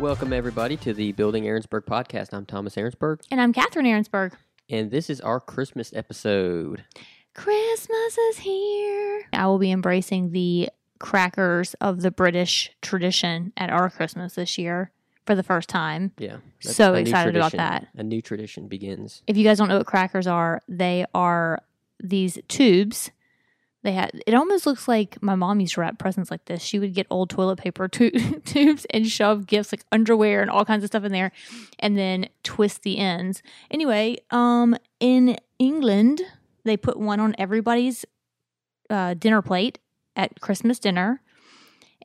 Welcome, 0.00 0.32
everybody, 0.32 0.76
to 0.78 0.94
the 0.94 1.12
Building 1.12 1.44
Aaronsburg 1.44 1.82
podcast. 1.84 2.32
I'm 2.32 2.46
Thomas 2.46 2.74
Aaronsburg, 2.76 3.20
And 3.30 3.38
I'm 3.40 3.52
Catherine 3.52 3.84
Aaronsburg. 3.86 4.32
and 4.70 4.90
this 4.90 5.10
is 5.10 5.20
our 5.20 5.40
Christmas 5.40 5.92
episode. 5.94 6.84
Christmas 7.34 8.16
is 8.18 8.38
here. 8.38 9.24
I 9.34 9.46
will 9.46 9.58
be 9.58 9.70
embracing 9.70 10.32
the 10.32 10.70
crackers 10.98 11.74
of 11.82 12.00
the 12.00 12.10
British 12.10 12.70
tradition 12.80 13.52
at 13.56 13.68
our 13.70 13.90
Christmas 13.90 14.34
this 14.34 14.56
year 14.58 14.90
for 15.26 15.34
the 15.34 15.42
first 15.42 15.68
time. 15.68 16.12
Yeah. 16.18 16.38
So 16.60 16.94
excited 16.94 17.36
about 17.36 17.52
that. 17.52 17.88
A 17.94 18.02
new 18.02 18.22
tradition 18.22 18.68
begins. 18.68 19.22
If 19.26 19.36
you 19.36 19.44
guys 19.44 19.58
don't 19.58 19.68
know 19.68 19.78
what 19.78 19.86
crackers 19.86 20.26
are, 20.26 20.62
they 20.66 21.04
are 21.14 21.60
these 22.02 22.38
tubes. 22.48 23.10
They 23.82 23.92
had 23.92 24.22
it 24.26 24.34
almost 24.34 24.66
looks 24.66 24.86
like 24.86 25.22
my 25.22 25.34
mom 25.34 25.60
used 25.60 25.74
to 25.74 25.80
wrap 25.80 25.98
presents 25.98 26.30
like 26.30 26.44
this. 26.44 26.62
She 26.62 26.78
would 26.78 26.94
get 26.94 27.06
old 27.08 27.30
toilet 27.30 27.56
paper 27.56 27.88
tu- 27.88 28.10
tubes 28.44 28.86
and 28.90 29.06
shove 29.06 29.46
gifts 29.46 29.72
like 29.72 29.84
underwear 29.90 30.42
and 30.42 30.50
all 30.50 30.64
kinds 30.64 30.84
of 30.84 30.88
stuff 30.88 31.04
in 31.04 31.12
there 31.12 31.32
and 31.78 31.96
then 31.96 32.28
twist 32.42 32.82
the 32.82 32.98
ends. 32.98 33.42
Anyway, 33.70 34.18
um 34.30 34.76
in 34.98 35.38
England, 35.58 36.20
they 36.64 36.76
put 36.76 36.98
one 36.98 37.20
on 37.20 37.34
everybody's 37.38 38.04
uh, 38.90 39.14
dinner 39.14 39.40
plate 39.40 39.78
at 40.16 40.40
Christmas 40.40 40.78
dinner 40.78 41.22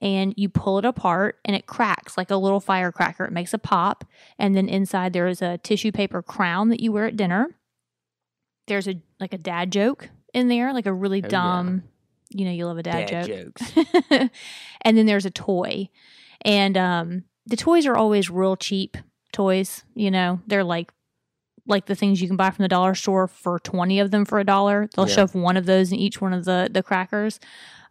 and 0.01 0.33
you 0.37 0.47
pull 0.49 0.77
it 0.77 0.85
apart 0.85 1.39
and 1.45 1.55
it 1.55 1.65
cracks 1.65 2.17
like 2.17 2.29
a 2.29 2.35
little 2.37 2.59
firecracker. 2.59 3.25
It 3.25 3.33
makes 3.33 3.53
a 3.53 3.57
pop 3.57 4.05
and 4.37 4.55
then 4.55 4.69
inside 4.69 5.11
there 5.11 5.27
is 5.27 5.41
a 5.41 5.57
tissue 5.57 5.91
paper 5.91 6.21
crown 6.21 6.69
that 6.69 6.79
you 6.79 6.91
wear 6.91 7.05
at 7.05 7.17
dinner. 7.17 7.57
There's 8.67 8.87
a 8.87 9.01
like 9.19 9.33
a 9.33 9.37
dad 9.37 9.71
joke 9.71 10.09
in 10.35 10.47
there, 10.49 10.73
like 10.73 10.85
a 10.85 10.93
really 10.93 11.19
Oh, 11.21 11.25
yeah. 11.25 11.29
dumb, 11.29 11.83
you 12.29 12.45
know, 12.45 12.51
you 12.51 12.65
love 12.65 12.77
a 12.77 12.83
dad, 12.83 13.07
Dad 13.07 13.25
joke. 13.27 13.59
jokes. 13.59 13.71
and 14.81 14.97
then 14.97 15.05
there's 15.05 15.25
a 15.25 15.31
toy. 15.31 15.89
And 16.43 16.77
um 16.77 17.23
the 17.47 17.55
toys 17.55 17.85
are 17.85 17.95
always 17.95 18.29
real 18.29 18.55
cheap 18.55 18.97
toys, 19.31 19.83
you 19.95 20.11
know. 20.11 20.41
They're 20.47 20.63
like 20.63 20.91
like 21.67 21.85
the 21.87 21.95
things 21.95 22.21
you 22.21 22.27
can 22.27 22.37
buy 22.37 22.51
from 22.51 22.63
the 22.63 22.67
dollar 22.69 22.93
store 22.93 23.27
for 23.27 23.59
20 23.59 23.99
of 23.99 24.11
them 24.11 24.25
for 24.25 24.39
a 24.39 24.43
dollar. 24.43 24.87
They'll 24.95 25.07
Yeah. 25.07 25.15
shove 25.15 25.33
one 25.35 25.57
of 25.57 25.65
those 25.65 25.91
in 25.91 25.97
each 25.99 26.21
one 26.21 26.33
of 26.33 26.45
the 26.45 26.69
the 26.71 26.83
crackers. 26.83 27.39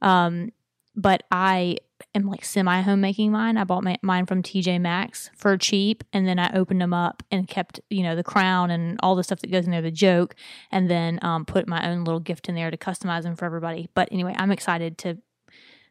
Um 0.03 0.53
but 0.97 1.25
I 1.31 1.79
am 2.15 2.27
like 2.27 2.45
semi 2.45 2.81
homemaking 2.81 3.33
mine. 3.33 3.57
I 3.57 3.65
bought 3.65 3.83
my, 3.85 3.97
mine 4.03 4.27
from 4.27 4.43
TJ 4.43 4.81
Maxx 4.81 5.31
for 5.37 5.57
cheap, 5.57 6.05
and 6.13 6.27
then 6.27 6.39
I 6.39 6.53
opened 6.55 6.81
them 6.81 6.95
up 6.95 7.23
and 7.31 7.49
kept 7.49 7.81
you 7.91 8.03
know 8.03 8.15
the 8.17 8.25
crown 8.25 8.71
and 8.71 8.99
all 9.03 9.15
the 9.17 9.25
stuff 9.25 9.41
that 9.41 9.51
goes 9.51 9.65
in 9.65 9.71
there, 9.71 9.83
the 9.83 9.91
joke, 9.91 10.35
and 10.71 10.91
then 10.91 11.19
um, 11.23 11.45
put 11.45 11.69
my 11.69 11.89
own 11.91 12.05
little 12.05 12.21
gift 12.21 12.49
in 12.49 12.55
there 12.55 12.71
to 12.71 12.77
customize 12.77 13.23
them 13.23 13.37
for 13.37 13.45
everybody. 13.45 13.89
But 13.95 14.09
anyway, 14.13 14.35
I'm 14.39 14.51
excited 14.53 14.99
to 14.99 15.19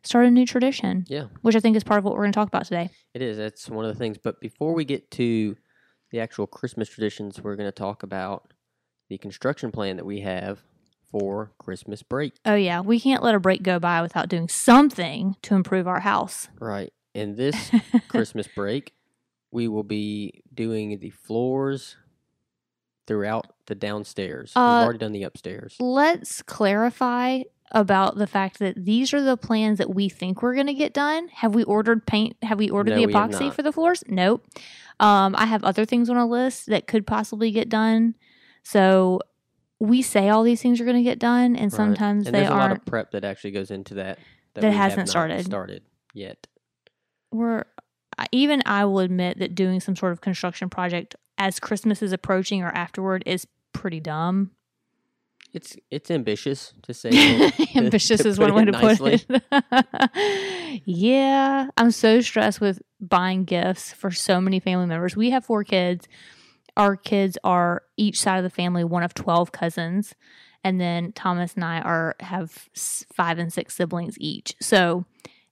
start 0.04 0.26
a 0.26 0.32
new 0.32 0.46
tradition, 0.46 1.06
Yeah, 1.08 1.26
which 1.42 1.56
I 1.56 1.60
think 1.60 1.76
is 1.78 1.84
part 1.84 1.98
of 1.98 2.04
what 2.04 2.14
we're 2.14 2.24
going 2.24 2.34
to 2.34 2.38
talk 2.38 2.48
about 2.48 2.66
today. 2.66 2.90
it 3.14 3.22
is. 3.22 3.38
That's 3.38 3.70
one 3.70 3.86
of 3.86 3.94
the 3.94 3.98
things. 3.98 4.18
But 4.18 4.40
before 4.42 4.74
we 4.74 4.86
get 4.86 5.10
to 5.12 5.56
the 6.12 6.20
actual 6.20 6.46
Christmas 6.48 6.90
traditions, 6.90 7.42
we're 7.42 7.56
going 7.56 7.68
to 7.68 7.72
talk 7.72 8.04
about 8.04 8.54
the 9.10 9.18
construction 9.18 9.72
plan 9.72 9.98
that 9.98 10.06
we 10.06 10.22
have 10.22 10.62
for 11.14 11.52
Christmas 11.60 12.02
break. 12.02 12.34
Oh 12.44 12.56
yeah, 12.56 12.82
we 12.82 13.00
can't 13.00 13.22
let 13.22 13.36
a 13.36 13.40
break 13.40 13.62
go 13.62 13.78
by 13.78 14.02
without 14.02 14.30
doing 14.30 14.50
something 14.50 15.36
to 15.44 15.54
improve 15.54 15.88
our 15.88 16.00
house. 16.00 16.50
Right. 16.60 16.92
And 17.14 17.38
this 17.38 17.70
Christmas 18.08 18.48
break, 18.48 18.94
we 19.52 19.68
will 19.68 19.84
be 19.84 20.42
doing 20.52 20.98
the 21.00 21.12
floors 21.12 21.98
throughout 23.06 23.54
the 23.68 23.76
downstairs. 23.76 24.54
Uh, 24.56 24.60
We've 24.80 24.86
already 24.86 24.98
done 24.98 25.12
the 25.12 25.24
upstairs. 25.24 25.76
Let's 25.80 26.42
clarify 26.42 27.44
about 27.72 28.18
the 28.18 28.28
fact 28.28 28.58
that 28.58 28.84
these 28.84 29.14
are 29.14 29.22
the 29.22 29.38
plans 29.38 29.78
that 29.78 29.94
we 29.94 30.10
think 30.10 30.42
we're 30.42 30.56
going 30.56 30.68
to 30.68 30.74
get 30.74 30.94
done. 30.96 31.28
Have 31.28 31.54
we 31.54 31.64
ordered 31.64 32.08
paint? 32.08 32.38
Have 32.42 32.58
we 32.58 32.72
ordered 32.72 32.96
No, 32.96 33.06
the 33.06 33.14
epoxy 33.14 33.54
for 33.54 33.62
the 33.62 33.72
floors? 33.72 34.04
Nope. 34.08 34.46
Um, 35.00 35.36
I 35.38 35.46
have 35.46 35.64
other 35.64 35.86
things 35.86 36.10
on 36.10 36.18
a 36.18 36.26
list 36.26 36.68
that 36.68 36.88
could 36.88 37.06
possibly 37.06 37.52
get 37.52 37.70
done. 37.70 38.16
So 38.64 39.20
we 39.86 40.02
say 40.02 40.30
all 40.30 40.44
these 40.44 40.62
things 40.62 40.80
are 40.80 40.86
going 40.86 40.98
to 40.98 41.04
get 41.04 41.20
done, 41.20 41.56
and 41.56 41.72
Right. 41.72 41.72
sometimes 41.74 42.26
and 42.28 42.34
they 42.36 42.40
there's 42.40 42.52
a 42.52 42.56
lot 42.56 42.72
of 42.72 42.86
prep 42.86 43.12
that 43.12 43.24
actually 43.26 43.52
goes 43.52 43.70
into 43.72 43.96
that 43.96 44.18
That 44.54 44.64
we 44.64 44.72
hasn't 44.72 45.10
started. 45.10 45.46
started 45.46 45.84
yet. 46.14 46.48
we're 47.32 47.66
even 48.32 48.62
I 48.66 48.86
will 48.86 49.00
admit 49.00 49.40
that 49.40 49.56
doing 49.56 49.80
some 49.80 49.96
sort 49.96 50.12
of 50.12 50.22
construction 50.22 50.70
project 50.70 51.16
as 51.38 51.60
Christmas 51.60 52.02
is 52.02 52.12
approaching 52.14 52.62
or 52.62 52.70
afterward 52.70 53.24
is 53.26 53.48
pretty 53.74 54.00
dumb. 54.00 54.52
It's 55.52 55.76
it's 55.92 56.10
ambitious 56.12 56.74
to 56.84 56.94
say 56.94 57.10
Ambitious 57.76 58.22
to 58.22 58.28
is 58.30 58.40
one 58.40 58.54
way 58.54 58.66
to 58.66 58.72
nicely. 58.72 59.18
put 59.20 59.42
it. 59.52 60.82
yeah, 60.86 61.70
I'm 61.78 61.92
so 61.92 62.22
stressed 62.22 62.62
with 62.62 62.82
buying 63.00 63.44
gifts 63.46 63.92
for 63.94 64.12
so 64.12 64.40
many 64.40 64.60
family 64.60 64.86
members. 64.86 65.16
We 65.16 65.30
have 65.32 65.46
four 65.46 65.64
kids. 65.64 66.08
Our 66.76 66.96
kids 66.96 67.38
are 67.44 67.84
each 67.98 68.20
side 68.20 68.38
of 68.38 68.44
the 68.44 68.50
family 68.50 68.84
one 68.84 69.04
of 69.04 69.14
12 69.14 69.52
cousins 69.52 70.16
and 70.64 70.80
then 70.80 71.12
Thomas 71.12 71.54
and 71.56 71.64
I 71.64 71.82
are 71.82 72.16
have 72.22 72.52
five 73.14 73.38
and 73.38 73.52
six 73.52 73.76
siblings 73.76 74.16
each. 74.20 74.56
So, 74.62 75.06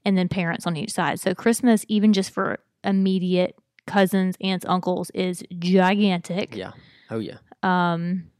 and 0.05 0.17
then 0.17 0.29
parents 0.29 0.65
on 0.65 0.77
each 0.77 0.91
side. 0.91 1.19
So 1.19 1.35
Christmas 1.35 1.85
even 1.87 2.13
just 2.13 2.31
for 2.31 2.59
immediate 2.83 3.55
cousins, 3.85 4.35
aunts, 4.41 4.65
uncles 4.65 5.09
is 5.11 5.43
gigantic. 5.59 6.55
Yeah. 6.55 6.71
Oh 7.09 7.19
yeah. 7.19 7.37
Um, 7.61 8.31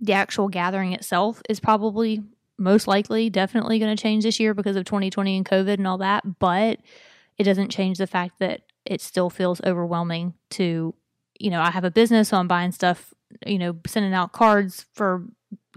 the 0.00 0.14
actual 0.14 0.48
gathering 0.48 0.92
itself 0.94 1.42
is 1.48 1.60
probably 1.60 2.22
most 2.58 2.86
likely 2.86 3.30
definitely 3.30 3.78
going 3.78 3.94
to 3.94 4.02
change 4.02 4.24
this 4.24 4.40
year 4.40 4.54
because 4.54 4.76
of 4.76 4.84
2020 4.84 5.36
and 5.36 5.46
COVID 5.46 5.74
and 5.74 5.86
all 5.86 5.98
that. 5.98 6.38
But 6.38 6.80
it 7.36 7.44
doesn't 7.44 7.70
change 7.70 7.98
the 7.98 8.06
fact 8.06 8.38
that 8.38 8.62
it 8.86 9.00
still 9.00 9.28
feels 9.28 9.60
overwhelming 9.62 10.34
to, 10.50 10.94
you 11.40 11.50
know, 11.50 11.62
I 11.62 11.70
have 11.70 11.84
a 11.84 11.90
business, 11.90 12.28
so 12.28 12.36
I'm 12.36 12.48
buying 12.48 12.70
stuff, 12.70 13.14
you 13.46 13.58
know, 13.58 13.74
sending 13.86 14.12
out 14.12 14.32
cards 14.32 14.84
for 14.92 15.24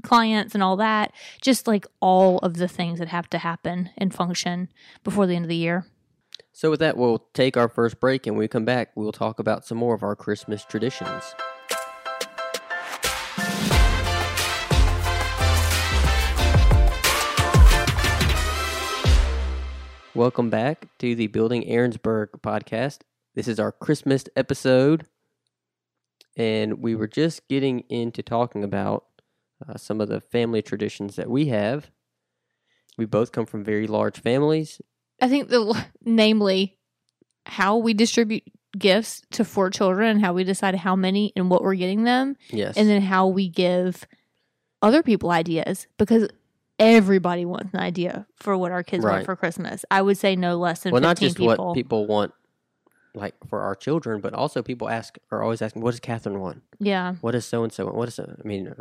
clients 0.01 0.53
and 0.53 0.62
all 0.62 0.75
that. 0.75 1.13
Just 1.41 1.68
like 1.68 1.88
all 2.01 2.40
of 2.40 2.56
the 2.56 2.68
things 2.68 3.00
that 3.00 3.07
have 3.07 3.29
to 3.29 3.38
happen 3.38 3.90
and 3.97 4.13
function 4.13 4.68
before 5.06 5.25
the 5.25 5.35
end 5.38 5.46
of 5.46 5.50
the 5.50 5.56
year. 5.56 5.85
So 6.52 6.69
with 6.69 6.81
that, 6.81 6.97
we'll 6.97 7.25
take 7.34 7.56
our 7.56 7.69
first 7.69 8.02
break, 8.02 8.28
and 8.28 8.35
when 8.35 8.41
we 8.41 8.50
come 8.50 8.66
back, 8.66 8.90
we'll 8.96 9.13
talk 9.13 9.40
about 9.40 9.66
some 9.66 9.78
more 9.78 9.96
of 9.96 10.03
our 10.03 10.18
Christmas 10.18 10.66
traditions. 10.66 11.34
Welcome 20.13 20.50
back 20.50 20.90
to 21.00 21.16
the 21.16 21.28
Building 21.28 21.63
Aaronsburg 21.63 22.41
podcast. 22.41 23.00
This 23.34 23.47
is 23.47 23.59
our 23.59 23.72
Christmas 23.72 24.25
episode, 24.35 25.07
and 26.35 26.81
we 26.81 26.95
were 26.95 27.07
just 27.07 27.47
getting 27.47 27.81
into 27.89 28.21
talking 28.23 28.63
about 28.63 29.05
uh, 29.67 29.77
some 29.77 30.01
of 30.01 30.09
the 30.09 30.19
family 30.21 30.61
traditions 30.61 31.16
that 31.16 31.29
we 31.29 31.47
have. 31.47 31.89
We 32.97 33.05
both 33.05 33.31
come 33.31 33.45
from 33.45 33.63
very 33.63 33.88
large 33.88 34.19
families, 34.19 34.81
I 35.22 35.29
think 35.29 35.49
the 35.49 35.85
namely 36.03 36.77
how 37.45 37.77
we 37.77 37.93
distribute 37.93 38.43
gifts 38.77 39.22
to 39.31 39.45
four 39.45 39.69
children 39.69 40.09
and 40.09 40.22
how 40.25 40.33
we 40.33 40.43
decide 40.43 40.75
how 40.75 40.95
many 40.95 41.31
and 41.35 41.49
what 41.49 41.61
we're 41.61 41.75
getting 41.75 42.03
them 42.03 42.35
Yes. 42.49 42.75
and 42.77 42.89
then 42.89 43.01
how 43.01 43.27
we 43.27 43.47
give 43.49 44.07
other 44.81 45.03
people 45.03 45.29
ideas 45.31 45.88
because 45.97 46.27
everybody 46.79 47.45
wants 47.45 47.73
an 47.73 47.79
idea 47.79 48.25
for 48.38 48.57
what 48.57 48.72
our 48.72 48.83
kids 48.83 49.03
Right. 49.05 49.13
want 49.13 49.25
for 49.25 49.35
Christmas. 49.35 49.85
I 49.91 50.01
would 50.01 50.17
say 50.17 50.35
no 50.35 50.57
less 50.57 50.81
than 50.83 50.91
well, 50.91 51.01
15 51.01 51.07
not 51.09 51.17
just 51.17 51.38
people. 51.38 51.67
what 51.67 51.75
people 51.75 52.07
want, 52.07 52.31
like 53.16 53.35
for 53.47 53.62
our 53.62 53.75
children, 53.75 54.22
but 54.22 54.34
also 54.34 54.61
people 54.64 54.90
ask 54.90 55.17
are 55.32 55.41
always 55.43 55.61
asking, 55.61 55.82
"What 55.82 55.91
does 55.91 55.99
Catherine 55.99 56.40
want? 56.40 56.64
yeah. 56.79 57.16
What 57.22 57.32
does 57.32 57.46
so 57.46 57.64
and 57.64 57.72
so 57.72 57.85
want? 57.85 57.96
What 57.97 58.08
is?" 58.08 58.16
So? 58.16 58.35
I 58.43 58.47
mean, 58.47 58.73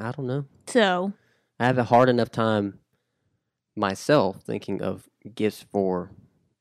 I 0.00 0.12
don't 0.12 0.26
know. 0.26 0.44
So, 0.66 1.12
I 1.60 1.66
have 1.66 1.78
a 1.78 1.84
hard 1.84 2.08
enough 2.08 2.30
time 2.30 2.78
myself 3.76 4.42
thinking 4.42 4.82
of 4.82 5.08
gifts 5.34 5.64
for 5.70 6.10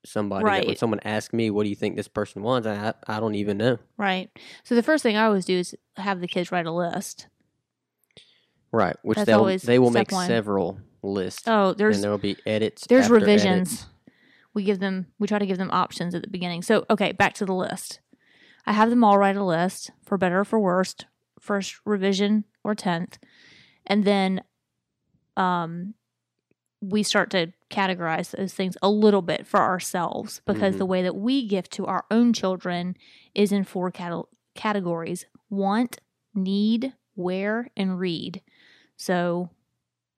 somebody. 0.05 0.43
That 0.45 0.67
when 0.67 0.75
someone 0.75 0.99
asks 1.03 1.33
me, 1.33 1.49
"What 1.49 1.63
do 1.63 1.69
you 1.69 1.75
think 1.75 1.95
this 1.95 2.07
person 2.07 2.43
wants?" 2.43 2.67
I 2.67 2.93
I 3.07 3.19
don't 3.19 3.35
even 3.35 3.57
know. 3.57 3.77
right. 3.97 4.29
So 4.63 4.75
the 4.75 4.83
first 4.83 5.01
thing 5.03 5.15
I 5.17 5.25
always 5.25 5.45
do 5.45 5.57
is 5.57 5.75
have 5.95 6.19
the 6.21 6.27
kids 6.27 6.51
write 6.51 6.65
a 6.65 6.71
list. 6.71 7.27
Right, 8.71 8.97
which 9.01 9.17
always 9.29 9.63
they 9.63 9.79
will 9.79 9.91
make 9.91 10.11
one. 10.11 10.27
several 10.27 10.79
lists, 11.01 11.43
Oh, 11.47 11.73
there's 11.73 11.95
and 11.97 12.03
there 12.03 12.11
will 12.11 12.17
be 12.17 12.35
edits. 12.45 12.85
there's 12.87 13.09
revisions. 13.09 13.71
edits. 13.71 13.85
We 14.57 14.63
give 14.63 14.79
them 14.79 15.05
we 15.19 15.27
try 15.27 15.37
to 15.37 15.45
give 15.45 15.59
them 15.59 15.69
options 15.71 16.15
at 16.15 16.23
the 16.23 16.27
beginning. 16.29 16.63
So, 16.63 16.83
okay, 16.89 17.11
back 17.11 17.35
to 17.35 17.45
the 17.45 17.53
list. 17.53 17.99
I 18.65 18.73
have 18.73 18.89
them 18.89 19.03
all 19.03 19.17
write 19.19 19.35
a 19.35 19.43
list 19.43 19.91
for 20.03 20.17
better 20.17 20.39
or 20.39 20.45
for 20.45 20.59
worst, 20.59 21.05
first 21.39 21.79
revision 21.85 22.43
or 22.63 22.73
10th. 22.73 23.19
And 23.85 24.03
then 24.03 24.41
um 25.37 25.93
we 26.81 27.03
start 27.03 27.29
to 27.31 27.53
categorize 27.69 28.35
those 28.35 28.53
things 28.55 28.75
a 28.81 28.89
little 28.89 29.21
bit 29.21 29.45
for 29.45 29.59
ourselves 29.59 30.41
because 30.45 30.73
Mhm. 30.75 30.77
the 30.79 30.85
way 30.87 31.03
that 31.03 31.15
we 31.15 31.47
gift 31.47 31.71
to 31.73 31.85
our 31.85 32.05
own 32.09 32.33
children 32.33 32.95
is 33.35 33.51
in 33.51 33.63
four 33.63 33.91
cate- 33.91 34.25
categories 34.55 35.25
want, 35.51 35.99
need, 36.33 36.93
wear, 37.15 37.69
and 37.77 37.99
read. 37.99 38.41
So, 38.95 39.49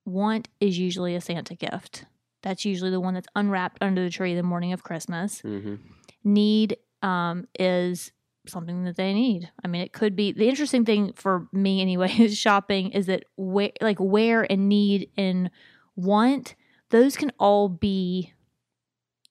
want 0.05 0.47
is 0.61 0.79
usually 0.79 1.13
a 1.15 1.21
Santa 1.21 1.55
gift. 1.55 2.05
That's 2.41 2.65
usually 2.65 2.91
the 2.91 2.99
one 2.99 3.13
that's 3.13 3.27
unwrapped 3.35 3.77
under 3.81 4.03
the 4.03 4.09
tree 4.09 4.33
the 4.35 4.43
morning 4.43 4.73
of 4.73 4.83
Christmas. 4.83 5.41
hmm 5.41 5.75
Need 6.23 6.77
um, 7.01 7.47
is 7.57 8.11
something 8.47 8.83
that 8.83 8.95
they 8.97 9.13
need. 9.13 9.49
I 9.63 9.67
mean, 9.67 9.81
it 9.81 9.93
could 9.93 10.15
be 10.15 10.31
the 10.31 10.49
interesting 10.49 10.83
thing 10.85 11.13
for 11.13 11.47
me 11.53 11.81
anyway 11.81 12.11
is 12.19 12.37
shopping 12.37 12.91
is 12.91 13.05
that 13.07 13.23
where 13.37 13.71
like 13.81 13.99
where 13.99 14.49
and 14.51 14.67
need 14.69 15.09
and 15.17 15.49
want 15.95 16.55
those 16.89 17.15
can 17.15 17.31
all 17.39 17.69
be 17.69 18.33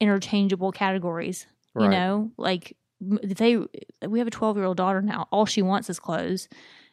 interchangeable 0.00 0.72
categories. 0.72 1.46
You 1.78 1.88
know, 1.88 2.32
like 2.36 2.76
they 3.00 3.56
we 4.06 4.18
have 4.18 4.26
a 4.26 4.32
12 4.32 4.56
year 4.56 4.64
old 4.66 4.76
daughter 4.76 5.00
now. 5.00 5.28
All 5.30 5.46
she 5.46 5.62
wants 5.62 5.88
is 5.88 6.00
clothes 6.00 6.48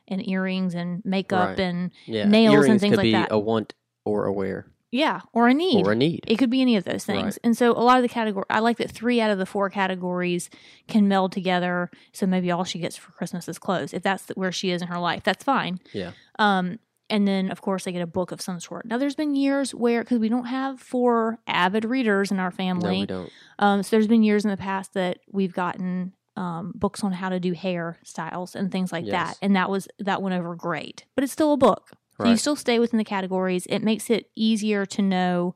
and 0.07 0.27
earrings 0.27 0.75
and 0.75 1.03
makeup 1.03 1.49
Right. 1.49 1.59
and 1.59 1.91
Yeah. 2.05 2.25
nails 2.27 2.53
and 2.53 2.65
Earrings 2.67 2.81
things 2.81 2.91
could 2.91 2.97
like 2.97 3.03
be 3.05 3.11
that. 3.13 3.27
a 3.31 3.39
want 3.39 3.73
or 4.05 4.25
a 4.25 4.33
wear 4.33 4.67
yeah, 4.95 5.21
or 5.33 5.47
a 5.47 5.53
need. 5.53 5.85
or 5.85 5.91
a 5.91 5.95
need. 5.95 6.23
It 6.27 6.37
could 6.37 6.49
be 6.49 6.61
any 6.61 6.75
of 6.77 6.83
those 6.85 7.05
things. 7.05 7.23
Right. 7.23 7.37
And 7.43 7.57
so 7.57 7.71
a 7.71 7.83
lot 7.83 7.97
of 7.97 8.01
the 8.03 8.09
category 8.09 8.45
I 8.49 8.59
like 8.59 8.77
that 8.77 8.91
three 8.91 9.19
out 9.21 9.29
of 9.31 9.37
the 9.37 9.45
four 9.45 9.69
categories 9.69 10.49
can 10.87 11.07
meld 11.07 11.31
together. 11.31 11.89
So 12.13 12.25
maybe 12.25 12.49
all 12.51 12.63
she 12.63 12.79
gets 12.79 12.95
for 12.95 13.11
Christmas 13.11 13.47
is 13.47 13.59
clothes. 13.59 13.93
If 13.93 14.03
that's 14.03 14.29
where 14.35 14.51
she 14.51 14.71
is 14.71 14.81
in 14.81 14.87
her 14.87 14.99
life, 14.99 15.23
that's 15.23 15.43
fine. 15.43 15.79
Yeah. 15.93 16.11
Um 16.39 16.79
and 17.09 17.27
then 17.27 17.51
of 17.51 17.61
course 17.61 17.83
they 17.83 17.91
get 17.91 18.01
a 18.01 18.07
book 18.07 18.31
of 18.31 18.41
some 18.41 18.59
sort. 18.59 18.85
Now 18.87 18.97
there's 18.97 19.15
been 19.15 19.35
years 19.35 19.75
where 19.75 20.03
cuz 20.03 20.17
we 20.17 20.29
don't 20.29 20.45
have 20.45 20.79
four 20.79 21.39
avid 21.45 21.85
readers 21.85 22.31
in 22.31 22.39
our 22.39 22.49
no, 22.49 22.55
family. 22.55 22.99
we 23.01 23.05
don't. 23.05 23.29
Um 23.59 23.83
so 23.83 23.95
there's 23.95 24.07
been 24.07 24.23
years 24.23 24.43
in 24.45 24.51
the 24.51 24.57
past 24.57 24.93
that 24.93 25.19
we've 25.31 25.53
gotten 25.53 26.13
um, 26.37 26.73
books 26.75 27.01
on 27.01 27.13
how 27.13 27.29
to 27.29 27.39
do 27.39 27.53
hair 27.53 27.97
styles 28.03 28.55
and 28.57 28.69
things 28.69 28.91
like 28.91 29.05
Yes. 29.05 29.13
that, 29.13 29.37
and 29.41 29.55
that 29.55 29.69
was 29.69 29.87
that 29.99 30.21
went 30.21 30.35
over 30.35 30.53
great. 30.53 31.05
But 31.15 31.23
it's 31.23 31.31
still 31.31 31.53
a 31.53 31.57
book, 31.57 31.91
so 32.23 32.29
you 32.29 32.37
still 32.37 32.55
stay 32.55 32.79
within 32.79 32.97
the 32.97 33.03
categories. 33.03 33.65
It 33.67 33.83
makes 33.83 34.09
it 34.09 34.29
easier 34.35 34.85
to 34.85 35.01
know 35.01 35.55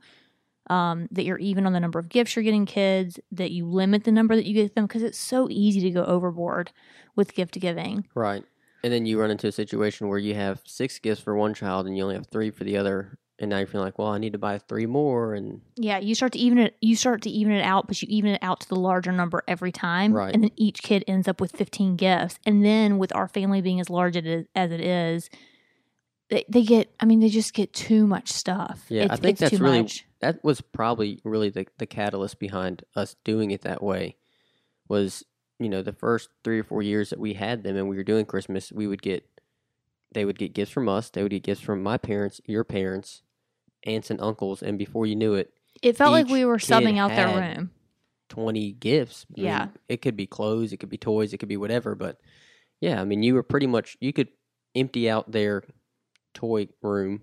um, 0.69 1.07
that 1.11 1.23
you're 1.23 1.39
even 1.39 1.65
on 1.65 1.73
the 1.73 1.79
number 1.79 1.99
of 1.99 2.09
gifts 2.09 2.35
you're 2.35 2.43
getting 2.43 2.65
kids, 2.65 3.19
that 3.31 3.51
you 3.51 3.65
limit 3.65 4.03
the 4.03 4.11
number 4.11 4.35
that 4.35 4.45
you 4.45 4.53
get 4.53 4.75
them 4.75 4.85
because 4.85 5.03
it's 5.03 5.17
so 5.17 5.47
easy 5.49 5.81
to 5.81 5.89
go 5.89 6.03
overboard 6.05 6.71
with 7.15 7.33
gift 7.33 7.59
giving. 7.59 8.07
Right. 8.13 8.43
And 8.83 8.93
then 8.93 9.05
you 9.05 9.19
run 9.19 9.31
into 9.31 9.47
a 9.47 9.51
situation 9.51 10.07
where 10.07 10.19
you 10.19 10.35
have 10.35 10.61
six 10.65 10.99
gifts 10.99 11.21
for 11.21 11.35
one 11.35 11.53
child 11.53 11.87
and 11.87 11.97
you 11.97 12.03
only 12.03 12.15
have 12.15 12.27
three 12.27 12.51
for 12.51 12.63
the 12.63 12.77
other. 12.77 13.17
And 13.39 13.49
now 13.49 13.57
you're 13.57 13.67
feeling 13.67 13.85
like, 13.85 13.97
well, 13.97 14.09
I 14.09 14.17
need 14.17 14.33
to 14.33 14.37
buy 14.37 14.57
three 14.57 14.85
more. 14.85 15.33
And 15.33 15.61
Yeah, 15.75 15.97
you 15.97 16.13
start 16.13 16.33
to 16.33 16.39
even 16.39 16.59
it. 16.59 16.75
You 16.81 16.95
start 16.95 17.21
to 17.23 17.29
even 17.29 17.53
it 17.53 17.63
out, 17.63 17.87
but 17.87 18.01
you 18.01 18.07
even 18.11 18.31
it 18.31 18.39
out 18.43 18.59
to 18.61 18.69
the 18.69 18.75
larger 18.75 19.11
number 19.11 19.43
every 19.47 19.71
time, 19.71 20.13
Right. 20.13 20.33
and 20.33 20.43
then 20.43 20.51
each 20.55 20.83
kid 20.83 21.03
ends 21.07 21.27
up 21.27 21.39
with 21.41 21.53
15 21.53 21.95
gifts. 21.95 22.37
And 22.45 22.63
then 22.65 22.97
with 22.97 23.15
our 23.15 23.27
family 23.29 23.61
being 23.61 23.79
as 23.79 23.89
large 23.89 24.17
as 24.17 24.71
it 24.71 24.81
is, 24.81 25.29
they, 26.29 26.45
they 26.49 26.63
get. 26.63 26.91
I 26.99 27.05
mean, 27.05 27.19
they 27.19 27.29
just 27.29 27.53
get 27.53 27.73
too 27.73 28.05
much 28.07 28.29
stuff. 28.29 28.85
Yeah, 28.89 29.07
I 29.09 29.15
think 29.15 29.33
it's 29.33 29.39
that's 29.41 29.57
too 29.57 29.63
really- 29.63 29.81
much. 29.81 30.05
that 30.21 30.43
was 30.43 30.61
probably 30.61 31.21
really 31.23 31.49
the, 31.49 31.65
the 31.77 31.85
catalyst 31.85 32.39
behind 32.39 32.83
us 32.95 33.15
doing 33.23 33.51
it 33.51 33.61
that 33.61 33.81
way 33.83 34.15
was, 34.87 35.23
you 35.59 35.69
know, 35.69 35.81
the 35.81 35.93
first 35.93 36.29
three 36.43 36.59
or 36.59 36.63
four 36.63 36.81
years 36.81 37.09
that 37.11 37.19
we 37.19 37.33
had 37.33 37.63
them 37.63 37.75
and 37.77 37.87
we 37.89 37.95
were 37.97 38.03
doing 38.03 38.25
Christmas, 38.25 38.71
we 38.71 38.87
would 38.87 39.01
get, 39.01 39.23
they 40.13 40.25
would 40.25 40.37
get 40.39 40.53
gifts 40.53 40.71
from 40.71 40.87
us. 40.89 41.09
They 41.09 41.21
would 41.23 41.31
get 41.31 41.43
gifts 41.43 41.61
from 41.61 41.83
my 41.83 41.97
parents, 41.97 42.41
your 42.45 42.63
parents, 42.63 43.21
aunts 43.85 44.09
and 44.11 44.19
uncles. 44.21 44.61
And 44.63 44.77
before 44.77 45.05
you 45.05 45.15
knew 45.15 45.33
it, 45.35 45.53
It 45.81 45.95
felt 45.97 46.11
like 46.11 46.27
we 46.27 46.43
were 46.45 46.57
subbing 46.57 46.97
out 46.97 47.09
their 47.09 47.55
room. 47.55 47.71
20 48.29 48.73
gifts. 48.73 49.25
I 49.29 49.33
mean, 49.41 49.45
Yeah. 49.45 49.67
it 49.87 50.01
could 50.01 50.15
be 50.15 50.27
clothes, 50.27 50.71
it 50.73 50.77
could 50.77 50.89
be 50.89 50.97
toys, 50.97 51.33
it 51.33 51.37
could 51.37 51.49
be 51.49 51.57
whatever. 51.57 51.95
But 51.95 52.19
yeah, 52.81 53.01
I 53.01 53.05
mean, 53.05 53.23
you 53.23 53.33
were 53.35 53.43
pretty 53.43 53.67
much, 53.67 53.97
you 53.99 54.13
could 54.13 54.29
empty 54.75 55.09
out 55.09 55.31
their 55.31 55.63
toy 56.33 56.67
room 56.81 57.21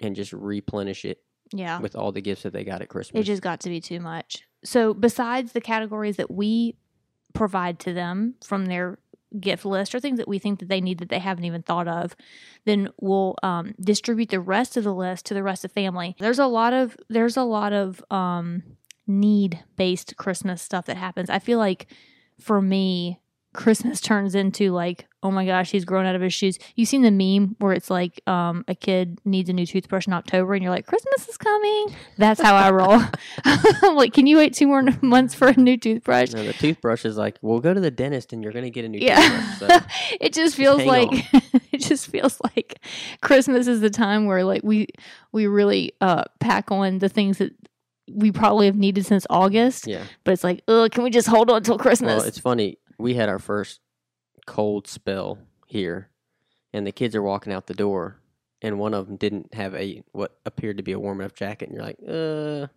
and 0.00 0.16
just 0.16 0.32
replenish 0.32 1.04
it 1.04 1.22
Yeah, 1.52 1.80
with 1.80 1.94
all 1.96 2.12
the 2.12 2.20
gifts 2.20 2.42
that 2.42 2.52
they 2.52 2.64
got 2.64 2.82
at 2.82 2.88
Christmas. 2.88 3.20
it 3.20 3.24
just 3.24 3.42
got 3.42 3.60
to 3.60 3.68
be 3.68 3.80
too 3.80 4.00
much. 4.00 4.42
So 4.64 4.94
besides 4.94 5.52
the 5.52 5.60
categories 5.60 6.16
that 6.16 6.30
we 6.30 6.76
provide 7.34 7.78
to 7.80 7.92
them 7.92 8.34
from 8.44 8.66
their 8.66 8.98
gift 9.40 9.64
list 9.64 9.94
or 9.94 10.00
things 10.00 10.18
that 10.18 10.28
we 10.28 10.38
think 10.38 10.58
that 10.60 10.68
they 10.68 10.80
need 10.80 10.98
that 10.98 11.08
they 11.08 11.18
haven't 11.18 11.46
even 11.46 11.62
thought 11.62 11.88
of 11.88 12.14
then 12.66 12.90
we'll 13.00 13.34
um, 13.42 13.74
distribute 13.80 14.28
the 14.28 14.38
rest 14.38 14.76
of 14.76 14.84
the 14.84 14.92
list 14.92 15.24
to 15.24 15.32
the 15.32 15.42
rest 15.42 15.64
of 15.64 15.70
the 15.70 15.80
family 15.80 16.14
there's 16.18 16.38
a 16.38 16.44
lot 16.46 16.74
of 16.74 16.94
there's 17.08 17.38
a 17.38 17.42
lot 17.42 17.72
of 17.72 18.04
um, 18.10 18.62
need 19.06 19.64
based 19.76 20.14
christmas 20.18 20.60
stuff 20.60 20.84
that 20.84 20.98
happens 20.98 21.30
i 21.30 21.38
feel 21.38 21.58
like 21.58 21.86
for 22.38 22.60
me 22.60 23.18
christmas 23.54 24.00
turns 24.00 24.34
into 24.34 24.70
like 24.72 25.06
oh 25.22 25.30
my 25.30 25.44
gosh 25.46 25.70
he's 25.70 25.84
grown 25.84 26.06
out 26.06 26.14
of 26.14 26.22
his 26.22 26.32
shoes 26.32 26.58
you've 26.74 26.88
seen 26.88 27.02
the 27.02 27.10
meme 27.10 27.54
where 27.58 27.72
it's 27.72 27.90
like 27.90 28.20
um, 28.26 28.64
a 28.66 28.74
kid 28.74 29.18
needs 29.24 29.48
a 29.50 29.52
new 29.52 29.66
toothbrush 29.66 30.06
in 30.06 30.12
october 30.12 30.54
and 30.54 30.62
you're 30.62 30.72
like 30.72 30.86
christmas 30.86 31.28
is 31.28 31.36
coming 31.36 31.94
that's 32.16 32.40
how 32.40 32.54
i 32.54 32.70
roll 32.70 33.00
i'm 33.44 33.94
like 33.96 34.12
can 34.12 34.26
you 34.26 34.36
wait 34.38 34.54
two 34.54 34.66
more 34.66 34.82
months 35.02 35.34
for 35.34 35.48
a 35.48 35.56
new 35.60 35.76
toothbrush 35.76 36.32
No, 36.32 36.44
the 36.44 36.52
toothbrush 36.54 37.04
is 37.04 37.16
like, 37.16 37.38
we'll 37.42 37.60
go 37.60 37.74
to 37.74 37.80
the 37.80 37.90
dentist 37.90 38.32
and 38.32 38.42
you're 38.42 38.52
going 38.52 38.64
to 38.64 38.70
get 38.70 38.84
a 38.84 38.88
new 38.88 38.98
Yeah. 38.98 39.16
toothbrush. 39.58 39.80
So, 39.82 39.86
it 40.20 40.32
just 40.32 40.56
feels 40.56 40.82
like 40.84 41.08
it 41.72 41.78
just 41.78 42.06
feels 42.08 42.40
like 42.56 42.80
Christmas 43.20 43.66
is 43.66 43.80
the 43.80 43.90
time 43.90 44.26
where 44.26 44.44
like 44.44 44.62
we 44.64 44.88
we 45.32 45.46
really 45.46 45.92
uh 46.00 46.24
pack 46.40 46.70
on 46.70 46.98
the 46.98 47.08
things 47.08 47.38
that 47.38 47.52
we 48.10 48.32
probably 48.32 48.66
have 48.66 48.76
needed 48.76 49.06
since 49.06 49.26
August, 49.30 49.86
yeah. 49.86 50.02
but 50.24 50.32
it's 50.32 50.42
like, 50.44 50.60
oh, 50.68 50.88
can 50.90 51.04
we 51.04 51.10
just 51.10 51.28
hold 51.28 51.48
on 51.50 51.58
until 51.58 51.78
Christmas? 51.78 52.18
Well, 52.18 52.26
it's 52.26 52.38
funny. 52.38 52.76
We 53.02 53.14
had 53.14 53.28
our 53.28 53.40
first 53.40 53.80
cold 54.46 54.86
spell 54.86 55.38
here, 55.66 56.08
and 56.72 56.86
the 56.86 56.92
kids 56.92 57.16
are 57.16 57.22
walking 57.22 57.52
out 57.52 57.66
the 57.66 57.74
door, 57.74 58.20
and 58.62 58.78
one 58.78 58.94
of 58.94 59.08
them 59.08 59.16
didn't 59.16 59.54
have 59.54 59.74
a 59.74 60.04
what 60.12 60.38
appeared 60.46 60.76
to 60.76 60.84
be 60.84 60.92
a 60.92 61.00
warm 61.00 61.20
enough 61.20 61.34
jacket, 61.34 61.68
and 61.68 61.76
you're 61.76 61.84
like, 61.84 61.98
uh, 62.06 62.68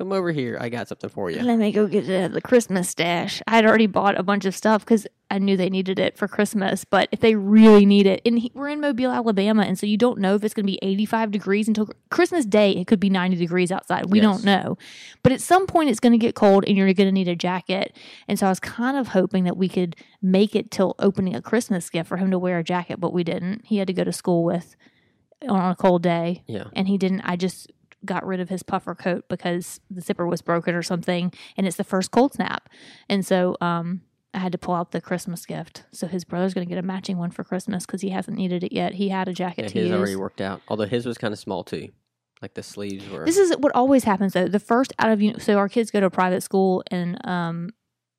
come 0.00 0.12
over 0.12 0.32
here. 0.32 0.56
I 0.58 0.70
got 0.70 0.88
something 0.88 1.10
for 1.10 1.30
you. 1.30 1.42
Let 1.42 1.58
me 1.58 1.72
go 1.72 1.86
get 1.86 2.08
uh, 2.08 2.28
the 2.28 2.40
Christmas 2.40 2.88
stash. 2.88 3.42
I 3.46 3.56
had 3.56 3.66
already 3.66 3.86
bought 3.86 4.18
a 4.18 4.22
bunch 4.22 4.46
of 4.46 4.56
stuff 4.56 4.82
because 4.82 5.06
I 5.30 5.38
knew 5.38 5.58
they 5.58 5.68
needed 5.68 5.98
it 5.98 6.16
for 6.16 6.26
Christmas. 6.26 6.86
But 6.86 7.10
if 7.12 7.20
they 7.20 7.34
really 7.34 7.84
need 7.84 8.06
it, 8.06 8.22
and 8.24 8.38
he, 8.38 8.50
we're 8.54 8.70
in 8.70 8.80
Mobile, 8.80 9.10
Alabama, 9.10 9.62
and 9.62 9.78
so 9.78 9.84
you 9.84 9.98
don't 9.98 10.18
know 10.18 10.34
if 10.34 10.42
it's 10.42 10.54
going 10.54 10.64
to 10.64 10.72
be 10.72 10.78
85 10.80 11.30
degrees 11.32 11.68
until 11.68 11.90
Christmas 12.10 12.46
Day. 12.46 12.72
It 12.72 12.86
could 12.86 12.98
be 12.98 13.10
90 13.10 13.36
degrees 13.36 13.70
outside. 13.70 14.06
We 14.06 14.20
Yes. 14.22 14.24
don't 14.24 14.44
know. 14.44 14.78
But 15.22 15.32
at 15.32 15.42
some 15.42 15.66
point, 15.66 15.90
it's 15.90 16.00
going 16.00 16.12
to 16.12 16.18
get 16.18 16.34
cold, 16.34 16.64
and 16.66 16.78
you're 16.78 16.86
going 16.94 17.08
to 17.08 17.12
need 17.12 17.28
a 17.28 17.36
jacket. 17.36 17.94
And 18.26 18.38
so 18.38 18.46
I 18.46 18.48
was 18.48 18.58
kind 18.60 18.96
of 18.96 19.08
hoping 19.08 19.44
that 19.44 19.58
we 19.58 19.68
could 19.68 19.96
make 20.22 20.56
it 20.56 20.70
till 20.70 20.94
opening 20.98 21.34
a 21.36 21.42
Christmas 21.42 21.90
gift 21.90 22.08
for 22.08 22.16
him 22.16 22.30
to 22.30 22.38
wear 22.38 22.58
a 22.58 22.64
jacket, 22.64 23.00
but 23.00 23.12
we 23.12 23.22
didn't. 23.22 23.66
He 23.66 23.76
had 23.76 23.86
to 23.88 23.92
go 23.92 24.04
to 24.04 24.12
school 24.12 24.44
with 24.44 24.76
on 25.48 25.70
a 25.70 25.74
cold 25.76 26.02
day 26.02 26.42
Yeah. 26.46 26.64
and 26.74 26.86
he 26.86 26.98
didn't 26.98 27.22
i 27.22 27.34
just 27.34 27.72
got 28.04 28.26
rid 28.26 28.40
of 28.40 28.48
his 28.48 28.62
puffer 28.62 28.94
coat 28.94 29.24
because 29.28 29.80
the 29.90 30.00
zipper 30.00 30.26
was 30.26 30.40
broken 30.42 30.74
or 30.74 30.82
something 30.82 31.32
and 31.56 31.66
it's 31.66 31.76
the 31.76 31.84
first 31.84 32.10
cold 32.10 32.32
snap. 32.34 32.68
And 33.08 33.24
so 33.26 33.56
um 33.60 34.02
i 34.32 34.38
had 34.38 34.52
to 34.52 34.58
pull 34.58 34.74
out 34.74 34.92
the 34.92 35.00
christmas 35.00 35.44
gift. 35.44 35.84
So 35.92 36.06
his 36.06 36.24
brother's 36.24 36.54
going 36.54 36.66
to 36.66 36.68
get 36.74 36.78
a 36.82 36.86
matching 36.86 37.18
one 37.18 37.30
for 37.30 37.44
christmas 37.44 37.84
because 37.84 38.00
he 38.00 38.10
hasn't 38.10 38.36
needed 38.36 38.64
it 38.64 38.72
yet. 38.72 38.94
He 38.94 39.08
had 39.10 39.28
a 39.28 39.32
jacket 39.32 39.62
Yeah, 39.64 39.68
to 39.68 39.78
his 39.80 39.88
use. 39.88 39.96
already 39.96 40.16
worked 40.16 40.40
out. 40.40 40.62
Although 40.68 40.86
his 40.86 41.04
was 41.04 41.18
kind 41.18 41.32
of 41.32 41.38
small 41.38 41.62
too, 41.64 41.88
like 42.40 42.54
the 42.54 42.62
sleeves 42.62 43.08
were. 43.08 43.24
this 43.26 43.36
is 43.36 43.54
what 43.58 43.72
always 43.74 44.04
happens 44.04 44.32
though. 44.32 44.48
The 44.48 44.60
first 44.60 44.92
out 44.98 45.10
of 45.10 45.42
so 45.42 45.58
our 45.58 45.68
kids 45.68 45.90
go 45.90 46.00
to 46.00 46.06
a 46.06 46.10
private 46.10 46.42
school 46.42 46.82
and 46.90 47.18
um 47.26 47.70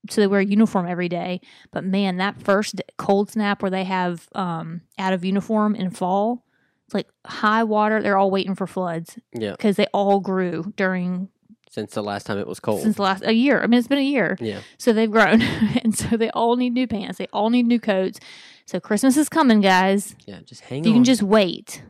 so 0.10 0.20
they 0.20 0.28
wear 0.28 0.40
a 0.42 0.46
uniform 0.46 0.88
every 0.88 1.10
day. 1.10 1.42
But 1.72 1.84
man 1.86 2.18
that 2.18 2.42
first 2.42 2.82
cold 2.98 3.32
snap 3.32 3.62
where 3.62 3.72
they 3.72 3.86
have 3.86 4.28
um 4.36 4.82
out 5.00 5.14
of 5.14 5.24
uniform 5.26 5.76
in 5.76 5.90
fall 5.92 6.46
like 6.94 7.08
high 7.26 7.64
water 7.64 8.02
they're 8.02 8.18
all 8.18 8.32
waiting 8.32 8.56
for 8.56 8.68
floods 8.68 9.18
yeah. 9.34 9.52
because 9.52 9.76
they 9.76 9.88
all 9.94 10.20
grew 10.20 10.74
during 10.76 11.30
Since 11.70 11.94
the 11.94 12.04
last 12.04 12.26
time 12.26 12.38
it 12.38 12.48
was 12.48 12.60
cold. 12.60 12.82
since 12.82 12.96
the 12.98 13.02
last 13.02 13.24
a 13.26 13.34
year. 13.34 13.62
I 13.62 13.68
mean, 13.68 13.80
it's 13.80 13.88
been 13.88 13.98
a 13.98 14.02
year, 14.02 14.38
yeah. 14.42 14.60
so 14.78 14.92
they've 14.94 15.10
grown, 15.12 15.42
and 15.84 15.96
so 15.98 16.18
they 16.18 16.30
all 16.32 16.56
need 16.58 16.74
new 16.74 16.88
pants. 16.88 17.18
They 17.18 17.28
all 17.32 17.50
need 17.50 17.66
new 17.66 17.80
coats. 17.80 18.20
So 18.66 18.80
Christmas 18.80 19.18
is 19.18 19.30
coming, 19.30 19.62
guys. 19.62 20.16
Yeah. 20.26 20.40
Just 20.46 20.62
hang 20.62 20.84
You 20.84 20.92
on. 20.92 20.96
can 20.98 21.04
just 21.04 21.24
wait. 21.24 21.84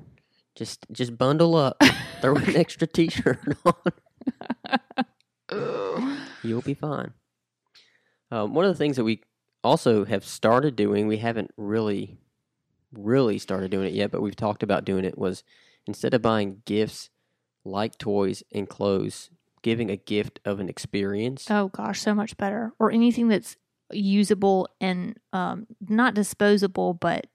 just 0.55 0.85
just 0.91 1.17
bundle 1.17 1.55
up. 1.55 1.81
Throw 2.21 2.35
an 2.35 2.55
extra 2.55 2.87
T-shirt 2.87 3.39
on. 3.65 3.73
You'll 6.43 6.61
be 6.61 6.73
fine. 6.73 7.13
Um, 8.31 8.53
one 8.53 8.65
of 8.65 8.71
the 8.71 8.77
things 8.77 8.95
that 8.97 9.03
we 9.03 9.21
also 9.63 10.05
have 10.05 10.25
started 10.25 10.75
doing, 10.75 11.07
we 11.07 11.17
haven't 11.17 11.51
really, 11.57 12.17
really 12.93 13.37
started 13.39 13.71
doing 13.71 13.87
it 13.87 13.93
yet, 13.93 14.11
but 14.11 14.21
we've 14.21 14.35
talked 14.35 14.63
about 14.63 14.85
doing 14.85 15.05
it, 15.05 15.17
was 15.17 15.43
instead 15.87 16.13
of 16.13 16.21
buying 16.21 16.61
gifts 16.65 17.09
like 17.63 17.97
toys 17.97 18.43
and 18.53 18.67
clothes, 18.67 19.29
giving 19.61 19.89
a 19.89 19.97
gift 19.97 20.39
of 20.45 20.59
an 20.59 20.69
experience. 20.69 21.49
Oh 21.49 21.67
gosh, 21.69 22.01
so 22.01 22.13
much 22.15 22.35
better. 22.37 22.73
Or 22.79 22.91
anything 22.91 23.27
that's 23.27 23.55
usable 23.91 24.67
and 24.79 25.17
um, 25.33 25.67
not 25.87 26.13
disposable, 26.13 26.93
but 26.93 27.27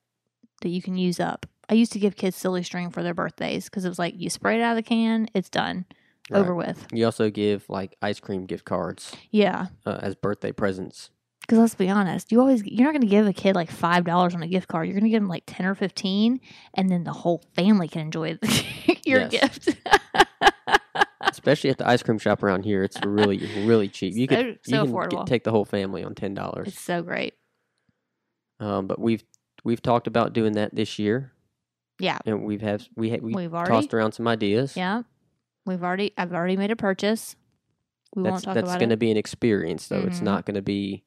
that 0.62 0.68
you 0.70 0.82
can 0.82 0.96
use 0.96 1.20
up. 1.20 1.46
I 1.68 1.74
used 1.74 1.92
to 1.92 1.98
give 1.98 2.16
kids 2.16 2.36
silly 2.36 2.62
string 2.62 2.90
for 2.90 3.02
their 3.02 3.14
birthdays 3.14 3.64
because 3.66 3.84
it 3.84 3.88
was 3.88 3.98
like 3.98 4.14
you 4.16 4.30
spray 4.30 4.56
it 4.58 4.62
out 4.62 4.72
of 4.72 4.76
the 4.76 4.82
can, 4.88 5.28
it's 5.34 5.50
done, 5.50 5.84
Right. 6.30 6.40
over 6.40 6.54
with. 6.54 6.86
You 6.92 7.04
also 7.04 7.30
give 7.30 7.68
like 7.68 7.96
ice 8.02 8.20
cream 8.20 8.46
gift 8.46 8.64
cards 8.64 9.14
Yeah, 9.30 9.66
uh, 9.84 9.98
as 10.00 10.14
birthday 10.14 10.52
presents. 10.52 11.10
Because 11.46 11.58
let's 11.58 11.74
be 11.74 11.88
honest, 11.88 12.32
you 12.32 12.40
always 12.40 12.64
you're 12.64 12.84
not 12.86 12.92
going 12.92 13.02
to 13.02 13.06
give 13.06 13.26
a 13.26 13.32
kid 13.32 13.54
like 13.54 13.70
five 13.70 14.04
dollars 14.04 14.34
on 14.34 14.42
a 14.42 14.48
gift 14.48 14.68
card. 14.68 14.86
You're 14.88 14.94
going 14.94 15.04
to 15.04 15.10
give 15.10 15.22
them 15.22 15.28
like 15.28 15.44
ten 15.46 15.64
or 15.66 15.74
fifteen, 15.74 16.40
and 16.74 16.90
then 16.90 17.04
the 17.04 17.12
whole 17.12 17.42
family 17.54 17.88
can 17.88 18.02
enjoy 18.02 18.38
your 19.04 19.28
gift. 19.28 19.76
especially 21.22 21.70
at 21.70 21.78
the 21.78 21.86
ice 21.88 22.02
cream 22.02 22.18
shop 22.18 22.42
around 22.42 22.64
here. 22.64 22.82
It's 22.82 22.98
really 23.04 23.38
really 23.64 23.88
cheap. 23.88 24.14
You 24.14 24.26
So- 24.28 24.36
could 24.36 24.58
so 24.64 24.84
you 24.84 24.92
can 24.92 25.08
get, 25.10 25.26
take 25.26 25.44
the 25.44 25.50
whole 25.50 25.64
family 25.64 26.02
on 26.04 26.14
ten 26.14 26.34
dollars. 26.34 26.68
It's 26.68 26.80
so 26.80 27.02
great. 27.02 27.34
Um, 28.60 28.86
but 28.86 28.98
we've 28.98 29.22
we've 29.64 29.82
talked 29.82 30.06
about 30.06 30.32
doing 30.32 30.52
that 30.54 30.74
this 30.74 30.98
year, 30.98 31.32
Yeah. 31.98 32.18
and 32.24 32.44
we've 32.44 32.62
have 32.62 32.88
we 32.96 33.10
ha- 33.10 33.18
we 33.20 33.34
We've 33.34 33.54
already 33.54 33.70
tossed 33.70 33.92
around 33.94 34.12
some 34.12 34.26
ideas. 34.28 34.76
Yeah. 34.76 35.02
We've 35.66 35.82
already 35.82 36.12
I've 36.16 36.32
already 36.32 36.56
made 36.56 36.70
a 36.70 36.76
purchase. 36.76 37.36
We 38.14 38.22
that's 38.22 38.32
won't 38.32 38.44
talk 38.44 38.54
that's 38.54 38.76
going 38.76 38.90
to 38.90 38.96
be 38.96 39.10
an 39.10 39.16
experience, 39.16 39.88
though. 39.88 39.98
It's 40.00 40.20
Mhm. 40.20 40.24
not 40.24 40.46
going 40.46 40.54
to 40.54 40.62
be 40.62 41.04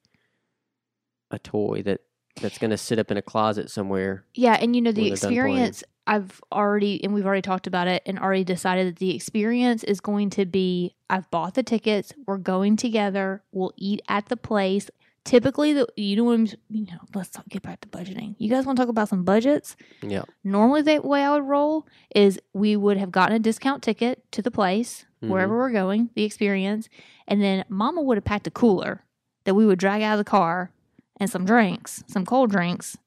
a 1.32 1.40
toy 1.40 1.82
that 1.84 2.02
that's 2.42 2.58
going 2.58 2.72
to 2.72 2.78
sit 2.78 3.00
up 3.00 3.12
in 3.12 3.18
a 3.18 3.22
closet 3.22 3.70
somewhere. 3.70 4.24
Yeah, 4.34 4.54
and 4.60 4.76
you 4.76 4.82
know 4.82 4.92
the 4.92 5.02
when 5.02 5.10
they're 5.10 5.18
done 5.18 5.30
playing. 5.30 5.38
experience 5.58 5.84
I've 6.08 6.42
already 6.52 7.04
and 7.04 7.14
we've 7.14 7.26
already 7.26 7.42
talked 7.42 7.68
about 7.68 7.88
it 7.88 8.02
and 8.06 8.18
already 8.18 8.44
decided 8.44 8.88
that 8.88 8.96
the 9.00 9.16
experience 9.16 9.84
is 9.84 10.00
going 10.02 10.30
to 10.32 10.46
be 10.46 10.96
I've 11.10 11.30
bought 11.32 11.54
the 11.56 11.64
tickets, 11.64 12.14
we're 12.26 12.38
going 12.38 12.78
together, 12.78 13.44
we'll 13.52 13.74
eat 13.78 14.02
at 14.08 14.28
the 14.28 14.38
place. 14.38 14.90
Typically 15.26 15.74
the 15.74 15.86
you 15.98 16.16
know 16.16 16.24
what 16.24 16.56
you 16.70 16.86
know, 16.86 16.98
let's 17.14 17.30
talk, 17.30 17.48
get 17.50 17.62
back 17.62 17.82
to 17.82 17.88
budgeting. 17.90 18.36
You 18.40 18.50
guys 18.50 18.66
want 18.66 18.78
to 18.78 18.82
talk 18.82 18.90
about 18.90 19.10
some 19.10 19.24
budgets? 19.24 19.76
Yeah, 20.02 20.24
Normally 20.44 20.82
the 20.82 21.00
way 21.02 21.24
I 21.24 21.32
would 21.34 21.44
roll 21.44 21.86
is 22.16 22.40
we 22.54 22.76
would 22.76 22.98
have 22.98 23.12
gotten 23.12 23.36
a 23.36 23.40
discount 23.40 23.84
ticket 23.84 24.24
to 24.32 24.42
the 24.42 24.50
place, 24.50 25.06
Mhm. 25.22 25.28
wherever 25.30 25.56
we're 25.58 25.72
going, 25.72 26.10
the 26.16 26.24
experience, 26.24 26.88
and 27.28 27.42
then 27.42 27.66
mama 27.70 28.02
would 28.02 28.18
have 28.18 28.24
packed 28.26 28.48
a 28.48 28.52
cooler 28.52 29.04
that 29.44 29.54
we 29.54 29.66
would 29.66 29.78
drag 29.78 30.02
out 30.02 30.14
of 30.14 30.18
the 30.26 30.30
car 30.30 30.72
and 31.20 31.30
some 31.30 31.46
drinks, 31.46 32.04
some 32.08 32.26
cold 32.26 32.50
drinks, 32.52 32.98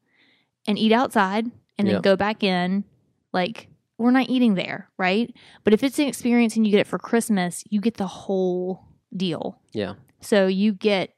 and 0.66 0.78
eat 0.78 0.92
outside 0.92 1.46
and 1.78 1.86
then 1.88 1.94
Yep. 1.96 2.02
go 2.02 2.16
back 2.16 2.42
in. 2.42 2.84
Like 3.32 3.68
we're 3.98 4.10
not 4.10 4.28
eating 4.28 4.54
there, 4.54 4.88
right? 4.98 5.34
But 5.64 5.72
if 5.74 5.82
it's 5.82 5.98
an 5.98 6.06
experience 6.08 6.56
and 6.56 6.66
you 6.66 6.72
get 6.72 6.80
it 6.80 6.86
for 6.86 6.98
Christmas, 6.98 7.64
you 7.70 7.80
get 7.80 7.96
the 7.96 8.06
whole 8.06 8.84
deal. 9.16 9.58
yeah, 9.72 9.94
So 10.20 10.46
you 10.46 10.72
get 10.72 11.14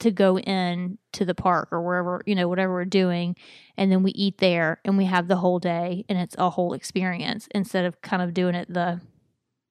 to 0.00 0.10
go 0.10 0.38
in 0.38 0.98
to 1.12 1.24
the 1.24 1.34
park 1.34 1.68
or 1.70 1.80
wherever, 1.80 2.20
you 2.26 2.34
know, 2.34 2.48
whatever 2.48 2.72
we're 2.72 2.84
doing, 2.84 3.36
and 3.76 3.90
then 3.92 4.02
we 4.02 4.10
eat 4.12 4.38
there 4.38 4.80
and 4.84 4.98
we 4.98 5.04
have 5.04 5.28
the 5.28 5.36
whole 5.36 5.58
day 5.60 6.04
and 6.08 6.18
it's 6.18 6.34
a 6.36 6.50
whole 6.50 6.72
experience 6.74 7.48
instead 7.54 7.84
of 7.84 8.00
kind 8.02 8.20
of 8.22 8.34
doing 8.34 8.54
it 8.54 8.72
the 8.72 9.00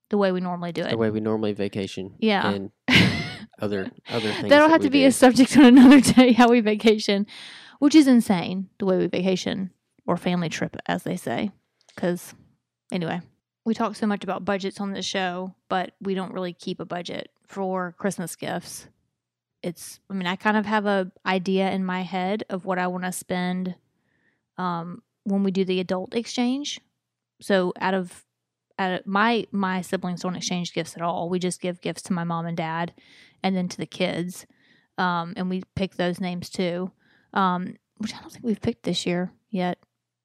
the 0.10 0.18
way 0.18 0.32
we 0.32 0.40
normally 0.40 0.72
do 0.72 0.82
it. 0.84 0.92
the 0.92 0.98
way 0.98 1.10
we 1.10 1.20
normally 1.20 1.54
vacation. 1.54 2.14
Yeah. 2.20 2.48
and 2.52 2.72
other 3.60 3.92
other 4.10 4.32
things. 4.32 4.50
That'll 4.50 4.68
that 4.68 4.74
have 4.74 4.82
to 4.82 4.90
be 4.90 5.02
do. 5.02 5.08
a 5.08 5.12
subject 5.12 5.56
on 5.58 5.66
another 5.66 6.02
day 6.14 6.34
how 6.34 6.50
we 6.50 6.60
vacation, 6.60 7.28
which 7.80 7.96
is 7.96 8.08
insane 8.08 8.70
the 8.80 8.86
way 8.86 8.98
we 8.98 9.08
vacation 9.08 9.72
or 10.06 10.18
family 10.18 10.50
trip, 10.50 10.76
as 10.86 11.04
they 11.04 11.16
say. 11.16 11.52
Because 11.94 12.34
anyway, 12.92 13.22
we 13.66 13.74
talk 13.74 13.96
so 13.96 14.08
much 14.08 14.24
about 14.24 14.46
budgets 14.46 14.80
on 14.80 14.92
this 14.92 15.06
show, 15.06 15.54
but 15.70 15.94
we 16.02 16.14
don't 16.14 16.34
really 16.34 16.54
keep 16.54 16.80
a 16.80 16.86
budget 16.86 17.30
for 17.48 17.96
Christmas 17.98 18.36
gifts. 18.36 18.88
It's, 19.62 20.00
I 20.10 20.14
mean, 20.14 20.28
I 20.28 20.36
kind 20.36 20.58
of 20.58 20.66
have 20.66 20.86
a 20.86 21.12
idea 21.26 21.72
in 21.72 21.86
my 21.86 22.02
head 22.02 22.44
of 22.50 22.66
what 22.66 22.80
I 22.80 22.88
want 22.88 23.06
to 23.06 23.12
spend 23.14 23.76
um, 24.58 25.02
when 25.24 25.44
we 25.44 25.52
do 25.52 25.64
the 25.64 25.80
adult 25.80 26.16
exchange. 26.16 26.82
So 27.42 27.74
out 27.80 27.94
of 27.94 28.26
out 28.80 28.92
of 28.92 29.06
my 29.06 29.46
my 29.52 29.82
siblings 29.82 30.22
don't 30.22 30.36
exchange 30.36 30.74
gifts 30.74 30.96
at 30.96 31.02
all. 31.02 31.30
We 31.30 31.40
just 31.40 31.62
give 31.62 31.82
gifts 31.82 32.02
to 32.04 32.14
my 32.14 32.24
mom 32.24 32.46
and 32.46 32.58
dad 32.58 32.94
and 33.44 33.56
then 33.56 33.68
to 33.68 33.78
the 33.78 33.86
kids. 33.86 34.48
Um, 34.98 35.34
and 35.36 35.50
we 35.50 35.64
pick 35.76 35.96
those 35.96 36.20
names 36.20 36.50
too, 36.50 36.92
um, 37.34 37.76
which 37.98 38.14
I 38.14 38.20
don't 38.20 38.32
think 38.32 38.46
we've 38.46 38.62
picked 38.62 38.84
this 38.84 39.06
year 39.06 39.32
yet. 39.50 39.78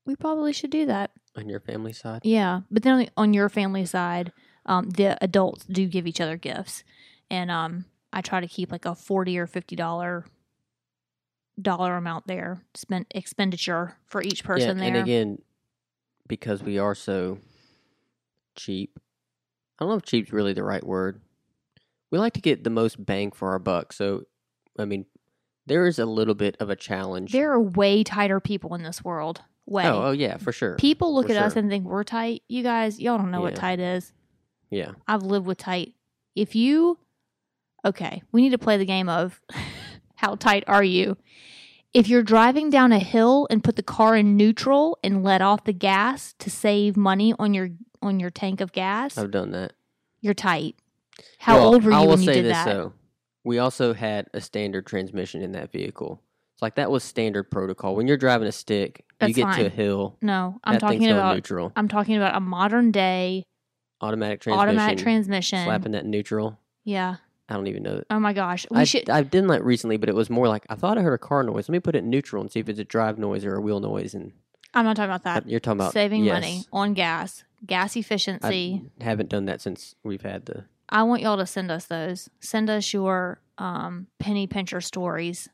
We 0.05 0.17
probably 0.17 0.53
should 0.53 0.71
do 0.71 0.87
that. 0.87 1.11
on 1.37 1.49
your 1.49 1.61
family 1.61 1.93
side. 1.93 2.21
Yeah, 2.25 2.61
but 2.71 2.83
then 2.83 3.09
on, 3.17 3.35
your 3.35 3.49
family 3.49 3.85
side, 3.85 4.33
um, 4.67 4.91
the 4.91 5.23
adults 5.23 5.65
do 5.65 5.87
give 5.87 6.07
each 6.07 6.21
other 6.21 6.37
gifts, 6.37 6.83
and 7.31 7.51
um, 7.51 7.85
I 8.13 8.21
try 8.21 8.41
to 8.41 8.49
keep 8.49 8.73
like 8.73 8.85
a 8.85 8.95
forty 8.95 9.39
or 9.39 9.47
fifty 9.47 9.77
dollar 9.77 10.25
dollar 11.61 11.97
amount 11.97 12.27
there 12.27 12.63
spent 12.75 13.07
expenditure 13.11 13.97
for 14.07 14.23
each 14.23 14.45
person 14.45 14.79
yeah, 14.79 14.85
there. 14.85 14.95
and 14.95 14.97
again, 14.97 15.39
because 16.27 16.63
we 16.63 16.79
are 16.79 16.95
so 16.95 17.39
cheap, 18.55 18.99
I 19.79 19.85
don't 19.85 19.91
know 19.91 19.97
if 19.97 20.05
cheap's 20.05 20.33
really 20.33 20.53
the 20.53 20.65
right 20.65 20.85
word. 20.85 21.21
We 22.11 22.19
like 22.19 22.33
to 22.35 22.41
get 22.41 22.65
the 22.65 22.71
most 22.71 23.05
bang 23.05 23.31
for 23.33 23.51
our 23.51 23.59
buck. 23.59 23.93
So, 23.93 24.23
I 24.79 24.85
mean, 24.85 25.07
there 25.67 25.87
is 25.87 25.99
a 25.99 26.07
little 26.07 26.35
bit 26.35 26.57
of 26.61 26.71
a 26.71 26.77
challenge. 26.77 27.33
there 27.33 27.53
are 27.53 27.61
way 27.61 28.03
tighter 28.03 28.41
people 28.41 28.75
in 28.75 28.83
this 28.83 29.05
world. 29.05 29.43
Way. 29.67 29.85
oh, 29.85 30.05
oh 30.05 30.11
yeah, 30.13 30.39
for 30.39 30.51
sure. 30.51 30.77
People 30.77 31.15
look 31.15 31.27
for 31.27 31.33
at 31.35 31.43
us 31.43 31.55
and 31.57 31.69
think 31.69 31.85
we're 31.85 32.03
tight. 32.05 32.43
You 32.49 32.63
guys, 32.63 32.99
y'all 32.99 33.19
don't 33.19 33.31
know 33.31 33.43
what 33.43 33.55
tight 33.55 33.81
is. 33.81 34.13
yeah, 34.71 34.93
I've 35.07 35.23
lived 35.23 35.45
with 35.45 35.59
tight. 35.59 35.93
If 36.35 36.55
you, 36.55 36.99
okay, 37.85 38.23
we 38.33 38.41
need 38.41 38.51
to 38.51 38.59
play 38.59 38.79
the 38.79 38.87
game 38.87 39.11
of 39.11 39.43
how 40.15 40.37
tight 40.37 40.65
are 40.67 40.83
you? 40.83 41.19
If 41.93 42.09
you're 42.09 42.23
driving 42.23 42.71
down 42.71 42.93
a 42.93 42.99
hill 42.99 43.47
and 43.51 43.63
put 43.63 43.77
the 43.77 43.83
car 43.83 44.17
in 44.17 44.37
neutral 44.39 44.99
and 45.05 45.23
let 45.23 45.43
off 45.43 45.65
the 45.65 45.73
gas 45.75 46.35
to 46.39 46.49
save 46.51 46.97
money 46.97 47.35
on 47.39 47.53
your 47.53 47.69
on 48.01 48.21
your 48.21 48.31
tank 48.31 48.63
of 48.63 48.73
gas, 48.73 49.19
I've 49.19 49.31
done 49.31 49.51
that. 49.51 49.75
you're 50.23 50.33
tight. 50.35 50.77
How 51.39 51.57
Well, 51.57 51.75
old 51.75 51.85
were 51.85 51.91
you 51.93 51.97
I 51.97 52.01
will 52.01 52.09
when 52.11 52.21
you 52.21 52.27
say 52.27 52.35
did 52.35 52.45
this 52.47 52.53
that? 52.53 52.67
though. 52.67 52.93
We 53.45 53.59
also 53.59 53.95
had 53.95 54.27
a 54.35 54.41
standard 54.41 54.87
transmission 54.87 55.43
in 55.43 55.53
that 55.53 55.73
vehicle. 55.73 56.21
It's 56.55 56.63
like 56.63 56.75
that 56.75 56.91
was 56.91 57.05
standard 57.05 57.51
protocol. 57.51 57.95
When 57.95 58.09
you're 58.09 58.17
driving 58.17 58.49
a 58.49 58.53
stick, 58.53 59.05
you 59.09 59.15
That's 59.21 59.35
get 59.35 59.55
to 59.57 59.67
a 59.67 59.69
hill. 59.69 60.17
No, 60.21 60.59
I'm 60.65 60.75
that 60.75 60.81
talking 60.81 61.09
about 61.09 61.35
neutral. 61.35 61.73
I'm 61.77 61.89
talking 61.89 62.17
about 62.17 62.35
a 62.37 62.41
modern 62.41 62.91
day 62.91 63.45
Automatic 64.01 64.41
transmission. 64.41 64.69
automatic 64.69 64.99
transmission. 64.99 65.65
Slapping 65.65 65.93
that 65.93 66.05
neutral. 66.07 66.59
Yeah. 66.85 67.17
I 67.49 67.55
don't 67.55 67.67
even 67.67 67.83
know. 67.83 68.03
Oh 68.11 68.21
my 68.21 68.33
gosh. 68.33 68.67
We 68.71 68.79
I, 68.79 68.85
should 68.85 69.09
I 69.09 69.23
didn't 69.23 69.49
like 69.49 69.63
recently, 69.63 69.97
but 69.97 70.09
it 70.09 70.15
was 70.15 70.29
more 70.29 70.49
like 70.49 70.67
I 70.69 70.75
thought 70.75 70.99
I 70.99 71.03
heard 71.03 71.15
a 71.15 71.19
car 71.19 71.43
noise. 71.43 71.69
Let 71.69 71.73
me 71.73 71.81
put 71.81 71.95
it 71.95 71.99
in 72.01 72.11
neutral 72.11 72.43
and 72.43 72.51
see 72.53 72.61
if 72.61 72.69
it's 72.69 72.79
a 72.79 72.85
drive 72.85 73.19
noise 73.19 73.45
or 73.45 73.55
a 73.55 73.61
wheel 73.61 73.81
noise. 73.81 74.15
And 74.15 74.33
I'm 74.75 74.85
not 74.85 74.97
talking 74.97 75.11
about 75.11 75.25
that. 75.25 75.49
you're 75.49 75.59
talking 75.61 75.81
about 75.81 75.93
Saving 75.95 76.25
yes. 76.25 76.35
money 76.35 76.65
on 76.73 76.93
gas, 76.95 77.45
gas 77.67 77.97
efficiency. 77.97 78.83
I 79.01 79.05
haven't 79.05 79.31
done 79.31 79.47
that 79.47 79.61
since 79.61 79.95
we've 80.05 80.23
had 80.23 80.47
the. 80.47 80.65
I 80.89 81.03
want 81.03 81.23
y'all 81.23 81.37
to 81.37 81.47
send 81.47 81.71
us 81.71 81.87
those. 81.87 82.29
Send 82.41 82.71
us 82.71 82.93
your 82.93 83.41
um, 83.59 84.07
penny 84.19 84.47
pincher 84.47 84.81
stories. 84.81 85.49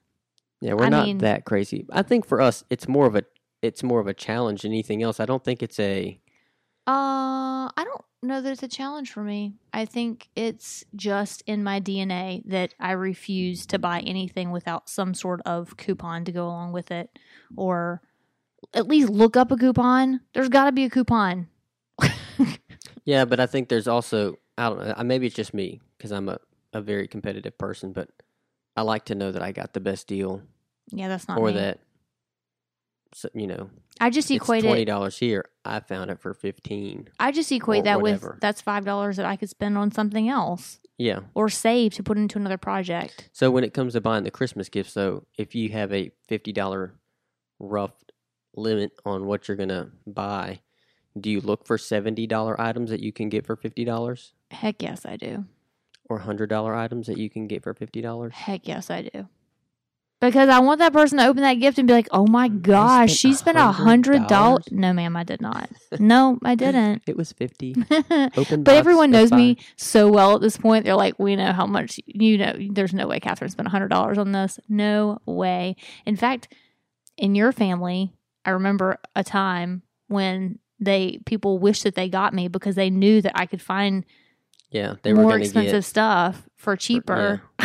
Yeah, 0.61 0.75
we're 0.75 0.85
I 0.87 0.89
not 0.89 1.07
mean- 1.07 1.19
that 1.19 1.45
crazy. 1.45 1.87
I 1.93 2.03
think 2.03 2.27
for 2.27 2.41
us, 2.41 2.65
it's 2.71 2.89
more 2.89 3.07
of 3.07 3.17
a 3.17 3.25
it's 3.63 3.83
more 3.83 3.99
of 4.01 4.07
a 4.07 4.15
challenge 4.15 4.63
than 4.63 4.73
anything 4.73 5.03
else. 5.03 5.21
I 5.21 5.25
don't 5.27 5.43
think 5.43 5.63
it's 5.63 5.79
a 5.81 6.21
Uh, 6.87 7.69
I 7.69 7.85
don't 7.85 8.05
know 8.23 8.41
that 8.43 8.53
it's 8.53 8.63
a 8.63 8.69
challenge 8.69 9.11
for 9.11 9.23
me. 9.23 9.55
I 9.73 9.85
think 9.87 10.29
it's 10.37 10.85
just 10.95 11.43
in 11.47 11.65
my 11.65 11.81
DNA 11.81 12.43
that 12.47 12.75
I 12.79 12.93
refuse 12.93 13.65
to 13.67 13.79
buy 13.79 14.01
anything 14.01 14.51
without 14.51 14.89
some 14.89 15.15
sort 15.15 15.41
of 15.47 15.77
coupon 15.79 16.25
to 16.27 16.33
go 16.33 16.45
along 16.47 16.73
with 16.73 16.91
it, 16.91 17.11
or 17.57 18.03
at 18.75 18.87
least 18.87 19.09
look 19.09 19.37
up 19.37 19.51
a 19.51 19.57
coupon. 19.57 20.21
There's 20.35 20.49
got 20.51 20.65
to 20.67 20.73
be 20.73 20.85
a 20.85 20.91
coupon. 20.91 21.49
yeah, 23.05 23.25
but 23.25 23.41
I 23.41 23.47
think 23.47 23.69
there's 23.69 23.89
also 23.89 24.39
I 24.59 24.69
don't 24.69 24.79
know. 24.87 24.95
Maybe 25.05 25.27
it's 25.27 25.35
just 25.37 25.55
me 25.55 25.81
because 25.97 26.13
I'm 26.13 26.29
a 26.29 26.39
a 26.73 26.81
very 26.81 27.07
competitive 27.07 27.57
person, 27.57 27.93
but 27.93 28.09
I 28.77 28.83
like 28.83 29.05
to 29.07 29.15
know 29.15 29.31
that 29.31 29.43
I 29.43 29.53
got 29.53 29.73
the 29.75 29.81
best 29.81 30.09
deal 30.09 30.43
Yeah, 30.91 31.07
that's 31.09 31.29
not 31.29 31.39
or 31.39 31.47
me. 31.49 31.53
that 31.55 31.79
so, 33.15 33.29
you 33.33 33.47
know 33.47 33.71
I 34.01 34.11
just 34.11 34.29
equate 34.33 34.65
twenty 34.65 34.85
dollars 34.85 35.17
here. 35.19 35.45
I 35.65 35.79
found 35.81 36.11
it 36.11 36.19
for 36.19 36.35
fifteen. 36.35 37.09
I 37.21 37.31
just 37.31 37.53
equate 37.53 37.85
that 37.85 38.01
whatever. 38.01 38.31
with 38.33 38.41
that's 38.41 38.61
five 38.61 38.85
dollars 38.85 39.17
that 39.19 39.27
I 39.27 39.37
could 39.37 39.49
spend 39.51 39.79
on 39.79 39.93
something 39.93 40.29
else 40.29 40.81
Yeah. 40.99 41.21
or 41.35 41.49
save 41.49 41.95
to 41.95 42.03
put 42.03 42.19
into 42.19 42.39
another 42.39 42.59
project. 42.59 43.29
So 43.33 43.53
when 43.53 43.63
it 43.63 43.73
comes 43.73 43.93
to 43.93 44.01
buying 44.01 44.25
the 44.25 44.33
Christmas 44.33 44.69
gifts, 44.69 44.95
though, 44.95 45.27
if 45.39 45.55
you 45.55 45.69
have 45.69 45.93
a 45.93 46.11
fifty 46.27 46.53
dollar 46.53 46.95
rough 47.61 47.93
limit 48.57 48.91
on 49.07 49.27
what 49.27 49.47
you're 49.47 49.57
gonna 49.57 49.93
buy, 50.09 50.61
do 51.19 51.31
you 51.31 51.41
look 51.41 51.67
for 51.67 51.79
seventy 51.79 52.27
dollar 52.27 52.61
items 52.61 52.91
that 52.91 53.01
you 53.01 53.13
can 53.13 53.29
get 53.29 53.47
for 53.47 53.57
fifty 53.57 53.85
dollars, 53.85 54.33
Heck 54.51 54.83
yes, 54.83 55.07
I 55.07 55.17
do. 55.17 55.45
or 56.09 56.19
hundred 56.19 56.49
dollar 56.51 56.75
items 56.75 57.07
that 57.07 57.19
you 57.19 57.31
can 57.31 57.47
get 57.47 57.63
for 57.63 57.75
fifty 57.75 58.01
dollars? 58.01 58.35
Heck 58.35 58.67
yes, 58.67 58.91
I 58.91 59.03
do. 59.03 59.29
Because 60.21 60.49
I 60.49 60.59
want 60.61 60.79
that 60.79 60.93
person 60.93 61.19
to 61.19 61.27
open 61.27 61.43
that 61.43 61.55
gift 61.55 61.79
and 61.79 61.87
be 61.87 61.93
like, 61.93 62.09
"Oh 62.11 62.27
my 62.27 62.49
mm, 62.49 62.63
gosh, 62.63 63.11
spent 63.11 63.19
she 63.19 63.35
spent 63.35 63.59
a 63.59 63.73
hundred 63.73 64.27
dollars." 64.27 64.65
No, 64.71 64.93
ma'am, 64.93 65.17
I 65.17 65.25
did 65.25 65.41
not. 65.43 65.69
No, 65.99 66.39
I 66.45 66.55
didn't. 66.55 67.03
It 67.07 67.17
was 67.17 67.33
fifty. 67.33 67.75
but 67.89 68.39
Open. 68.39 68.63
box, 68.63 68.77
everyone 68.77 69.11
knows 69.11 69.31
me 69.33 69.59
so 69.77 70.11
well 70.11 70.35
at 70.35 70.41
this 70.41 70.57
point. 70.57 70.85
They're 70.85 70.97
like, 70.97 71.19
"We 71.19 71.37
know 71.37 71.53
how 71.53 71.67
much 71.67 72.01
you 72.07 72.39
know." 72.39 72.55
There's 72.71 72.95
no 72.95 73.07
way 73.07 73.21
Catherine 73.21 73.51
spent 73.51 73.69
a 73.69 73.71
hundred 73.71 73.89
dollars 73.89 74.17
on 74.17 74.33
this. 74.33 74.59
No 74.69 75.21
way. 75.27 75.77
In 76.07 76.17
fact, 76.17 76.49
in 77.17 77.35
your 77.35 77.53
family, 77.53 78.13
I 78.45 78.51
remember 78.51 78.99
a 79.15 79.23
time 79.23 79.83
when 80.09 80.59
they 80.81 81.19
people 81.27 81.59
wish 81.59 81.83
that 81.83 81.95
they 81.95 82.09
got 82.09 82.35
me 82.35 82.49
because 82.49 82.75
they 82.75 82.91
knew 82.91 83.21
that 83.23 83.33
I 83.35 83.47
could 83.47 83.63
find 83.63 84.05
Yeah, 84.71 84.95
they 85.03 85.13
were 85.13 85.23
more 85.23 85.39
expensive 85.39 85.73
get. 85.73 85.85
stuff 85.85 86.49
for 86.57 86.77
cheaper. 86.77 87.43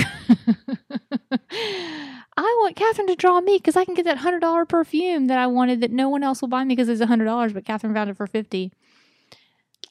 I 2.42 2.56
want 2.62 2.76
Catherine 2.78 3.08
to 3.08 3.16
draw 3.16 3.42
me 3.42 3.58
because 3.58 3.76
I 3.76 3.84
can 3.86 3.96
get 3.96 4.06
that 4.06 4.18
hundred 4.20 4.40
dollar 4.40 4.66
perfume 4.66 5.28
that 5.28 5.38
I 5.38 5.48
wanted 5.48 5.82
that 5.82 5.92
no 5.92 6.08
one 6.10 6.24
else 6.24 6.42
will 6.42 6.48
buy 6.48 6.64
me 6.64 6.74
because 6.76 6.88
it's 6.90 7.02
a 7.02 7.06
hundred 7.08 7.26
dollars, 7.26 7.52
but 7.54 7.66
Catherine 7.66 7.94
found 7.94 8.10
it 8.10 8.18
for 8.18 8.28
fifty 8.28 8.72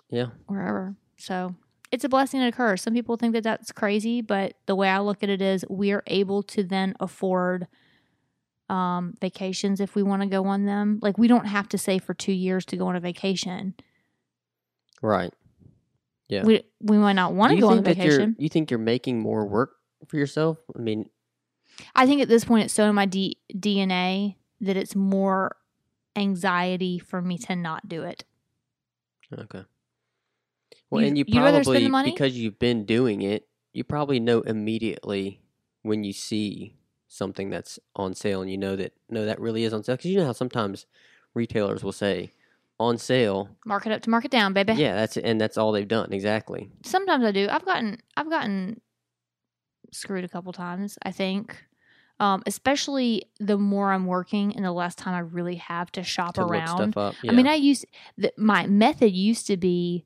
Yeah, 0.09 0.29
wherever. 0.47 0.95
So 1.19 1.55
it's 1.93 2.05
a 2.05 2.09
blessing 2.09 2.41
and 2.41 2.49
a 2.53 2.57
curse. 2.57 2.83
Some 2.83 2.95
people 2.95 3.17
think 3.17 3.33
that 3.35 3.43
that's 3.43 3.73
crazy, 3.73 4.21
but 4.23 4.55
the 4.67 4.75
way 4.75 4.89
I 4.89 5.01
look 5.01 5.23
at 5.23 5.29
it 5.29 5.43
is 5.43 5.65
we're 5.69 6.03
able 6.07 6.43
to 6.45 6.63
then 6.63 6.95
afford 7.01 7.67
um, 8.69 9.15
vacations 9.21 9.81
if 9.81 9.95
we 9.95 10.03
want 10.03 10.23
to 10.23 10.29
go 10.29 10.45
on 10.47 10.65
them. 10.67 10.99
Like 11.03 11.19
we 11.19 11.29
don't 11.29 11.47
have 11.47 11.69
to 11.71 11.79
save 11.79 12.05
for 12.05 12.15
two 12.15 12.33
years 12.33 12.65
to 12.67 12.77
go 12.77 12.87
on 12.89 12.97
a 12.97 13.01
vacation. 13.01 13.75
Right. 15.03 15.33
Yeah. 16.29 16.45
We 16.45 16.63
we 16.81 16.99
might 16.99 17.15
not 17.15 17.33
want 17.35 17.53
to 17.55 17.61
go 17.61 17.69
on 17.69 17.79
a 17.79 17.83
think 17.83 17.97
that 17.97 18.05
you're 18.05 18.13
vacation. 18.17 18.37
you 18.39 18.49
think 18.49 18.71
you're 18.71 18.79
making 18.79 19.21
more 19.21 19.47
work 19.47 19.77
for 20.07 20.17
yourself? 20.17 20.59
I 20.77 20.81
mean, 20.81 21.09
I 21.95 22.07
think 22.07 22.21
at 22.21 22.29
this 22.29 22.45
point 22.45 22.65
it's 22.67 22.75
so 22.75 22.85
in 22.89 22.95
my 22.95 23.07
D- 23.07 23.39
DNA 23.55 24.37
that 24.61 24.77
it's 24.77 24.95
more 24.97 25.57
anxiety 26.17 26.99
for 26.99 27.23
me 27.23 27.39
to 27.39 27.55
not 27.57 27.89
do 27.89 28.03
it. 28.03 28.25
okay. 29.33 29.65
Well, 30.91 31.03
You- 31.03 31.09
and 31.09 31.19
you 31.19 31.25
you'd 31.27 31.35
spend 31.35 31.57
the 31.57 31.91
probably 31.91 32.11
because 32.11 32.37
you've 32.37 32.59
been 32.59 32.85
doing 32.85 33.23
it, 33.23 33.47
you 33.73 33.85
probably 33.85 34.21
know 34.21 34.41
immediately 34.41 35.41
when 35.83 36.03
you 36.05 36.13
see 36.13 36.77
something 37.09 37.49
that's 37.51 37.79
on 37.97 38.15
sale 38.15 38.43
and 38.43 38.51
you 38.51 38.59
know 38.59 38.77
that 38.77 38.93
no 39.09 39.25
that 39.25 39.41
really 39.41 39.65
is 39.65 39.73
on 39.73 39.83
sale 39.83 39.97
because 39.97 40.11
you 40.11 40.19
know 40.19 40.27
how 40.27 40.33
sometimes 40.33 40.87
retailers 41.35 41.83
will 41.83 41.93
say 41.93 42.31
on 42.79 42.97
sale. 42.99 43.49
Mark 43.67 43.87
it 43.87 43.93
up 43.93 44.03
to 44.03 44.11
mark 44.11 44.25
it 44.25 44.31
down, 44.31 44.53
baby. 44.53 44.75
Yeah, 44.75 44.95
that's 44.95 45.17
and 45.17 45.41
that's 45.41 45.57
all 45.59 45.73
they've 45.73 45.89
done 45.89 46.13
exactly. 46.13 46.71
sometimes 46.85 47.25
I 47.25 47.33
do. 47.33 47.49
I've 47.51 47.65
gotten 47.65 47.99
I've 48.17 48.31
gotten 48.31 48.81
screwed 49.93 50.25
a 50.25 50.29
couple 50.29 50.53
times. 50.53 50.99
I 51.03 51.11
think, 51.13 51.65
um, 52.21 52.43
especially 52.47 53.25
the 53.41 53.57
more 53.57 53.93
I'm 53.93 54.07
working 54.07 54.55
and 54.55 54.65
the 54.65 54.73
less 54.73 54.95
time 54.95 55.15
I 55.15 55.21
really 55.21 55.57
have 55.57 55.91
to 55.93 56.03
shop 56.03 56.35
To 56.35 56.43
around. 56.43 56.93
stuff 56.93 56.97
up. 56.97 57.15
Yeah. 57.23 57.33
I 57.33 57.35
mean, 57.35 57.47
I 57.47 57.55
used 57.55 57.87
the, 58.17 58.33
my 58.37 58.67
method 58.67 59.13
used 59.13 59.47
to 59.47 59.57
be 59.57 60.05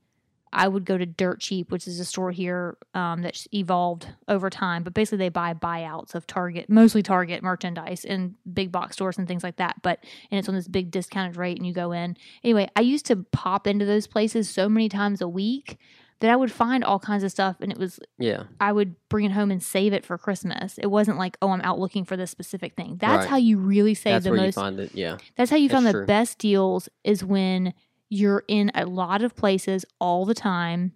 I 0.52 0.68
would 0.68 0.84
go 0.84 0.98
to 0.98 1.06
Dirt 1.06 1.40
Cheap, 1.40 1.70
which 1.70 1.86
is 1.88 1.98
a 1.98 2.04
store 2.04 2.30
here 2.30 2.76
um, 2.94 3.22
that's 3.22 3.48
evolved 3.54 4.08
over 4.28 4.50
time. 4.50 4.82
But 4.82 4.94
basically, 4.94 5.18
they 5.18 5.28
buy 5.28 5.54
buyouts 5.54 6.14
of 6.14 6.26
Target, 6.26 6.68
mostly 6.68 7.02
Target 7.02 7.42
merchandise 7.42 8.04
and 8.04 8.34
big 8.52 8.70
box 8.70 8.94
stores 8.96 9.18
and 9.18 9.26
things 9.26 9.42
like 9.42 9.56
that. 9.56 9.80
But 9.82 10.04
and 10.30 10.38
it's 10.38 10.48
on 10.48 10.54
this 10.54 10.68
big 10.68 10.90
discounted 10.90 11.36
rate, 11.36 11.56
and 11.56 11.66
you 11.66 11.72
go 11.72 11.92
in 11.92 12.16
anyway. 12.44 12.68
I 12.76 12.82
used 12.82 13.06
to 13.06 13.16
pop 13.16 13.66
into 13.66 13.84
those 13.84 14.06
places 14.06 14.50
so 14.50 14.68
many 14.68 14.88
times 14.88 15.20
a 15.20 15.28
week 15.28 15.78
that 16.20 16.30
I 16.30 16.36
would 16.36 16.52
find 16.52 16.84
all 16.84 17.00
kinds 17.00 17.24
of 17.24 17.30
stuff, 17.32 17.56
and 17.60 17.72
it 17.72 17.78
was 17.78 17.98
yeah, 18.18 18.44
I 18.60 18.72
would 18.72 18.94
bring 19.08 19.24
it 19.24 19.32
home 19.32 19.50
and 19.50 19.60
save 19.62 19.92
it 19.92 20.04
for 20.06 20.16
Christmas. 20.18 20.78
It 20.78 20.86
wasn't 20.86 21.18
like, 21.18 21.36
oh, 21.42 21.48
I'm 21.50 21.60
out 21.62 21.80
looking 21.80 22.04
for 22.04 22.16
this 22.16 22.30
specific 22.30 22.74
thing. 22.76 22.96
That's 23.00 23.22
Right. 23.22 23.28
how 23.28 23.36
you 23.36 23.58
really 23.58 23.94
save 23.94 24.12
that's 24.12 24.24
the 24.26 24.30
where 24.30 24.38
you 24.38 24.44
most 24.46 24.54
find 24.54 24.78
it. 24.78 24.92
Yeah, 24.94 25.18
that's 25.36 25.50
how 25.50 25.56
you 25.56 25.68
That's 25.68 25.82
found 25.82 25.94
the 25.94 26.06
best 26.06 26.38
deals 26.38 26.88
is 27.02 27.24
when 27.24 27.74
you're 28.12 28.44
in 28.46 28.70
a 28.74 28.84
lot 28.84 29.22
of 29.22 29.34
places 29.34 29.86
all 29.98 30.26
the 30.26 30.34
time 30.34 30.92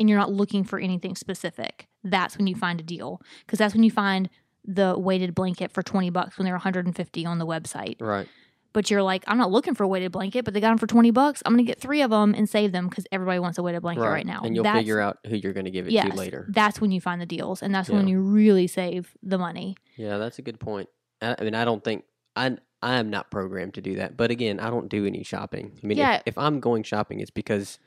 and 0.00 0.08
you're 0.08 0.18
not 0.18 0.32
looking 0.32 0.64
for 0.64 0.78
anything 0.78 1.14
specific. 1.14 1.86
That's 2.02 2.38
when 2.38 2.46
you 2.46 2.54
find 2.54 2.80
a 2.80 2.82
deal 2.82 3.20
because 3.44 3.58
that's 3.58 3.74
when 3.74 3.82
you 3.82 3.90
find 3.90 4.30
the 4.64 4.98
weighted 4.98 5.34
blanket 5.34 5.70
for 5.70 5.82
20 5.82 6.08
bucks 6.08 6.38
when 6.38 6.46
they're 6.46 6.54
150 6.54 7.26
on 7.26 7.38
the 7.38 7.46
website. 7.46 7.96
right. 8.00 8.26
But 8.72 8.90
you're 8.90 9.02
like, 9.02 9.22
I'm 9.28 9.36
not 9.36 9.52
looking 9.52 9.74
for 9.74 9.84
a 9.84 9.88
weighted 9.88 10.12
blanket, 10.12 10.44
but 10.46 10.52
they 10.54 10.60
got 10.60 10.70
them 10.70 10.78
for 10.78 10.86
20 10.86 11.10
bucks. 11.10 11.42
I'm 11.44 11.52
going 11.52 11.64
to 11.64 11.70
get 11.70 11.78
3 11.78 12.00
of 12.00 12.10
them 12.10 12.34
and 12.34 12.48
save 12.48 12.72
them 12.72 12.88
cuz 12.88 13.04
everybody 13.12 13.38
wants 13.38 13.58
a 13.58 13.62
weighted 13.62 13.82
blanket 13.82 14.00
right, 14.02 14.26
now. 14.26 14.40
and 14.42 14.54
you'll 14.54 14.64
That's- 14.64 14.80
figure 14.80 15.00
out 15.00 15.18
who 15.26 15.36
you're 15.36 15.52
going 15.52 15.66
to 15.66 15.70
give 15.70 15.86
it 15.86 15.92
yes, 15.92 16.10
to 16.10 16.16
later. 16.16 16.46
That's 16.48 16.80
when 16.80 16.90
you 16.90 17.02
find 17.02 17.20
the 17.20 17.26
deals 17.26 17.62
and 17.62 17.72
that's 17.74 17.90
when 17.90 18.08
you 18.08 18.20
really 18.20 18.66
save 18.66 19.14
the 19.22 19.36
money. 19.36 19.76
Yeah, 19.96 20.16
that's 20.16 20.38
a 20.38 20.42
good 20.42 20.58
point. 20.58 20.88
I, 21.20 21.36
I 21.38 21.44
mean, 21.44 21.54
I 21.54 21.66
don't 21.66 21.84
think 21.84 22.04
I 22.34 22.56
I 22.84 22.96
am 22.98 23.08
not 23.08 23.30
programmed 23.30 23.74
to 23.74 23.80
do 23.80 23.96
that. 23.96 24.16
But 24.16 24.30
again, 24.30 24.60
I 24.60 24.68
don't 24.68 24.90
do 24.90 25.06
any 25.06 25.22
shopping. 25.22 25.72
I 25.82 25.86
mean, 25.86 25.96
Yeah. 25.96 26.16
if, 26.16 26.22
if 26.26 26.38
I'm 26.38 26.60
going 26.60 26.82
shopping, 26.82 27.20
it's 27.20 27.30
because 27.30 27.78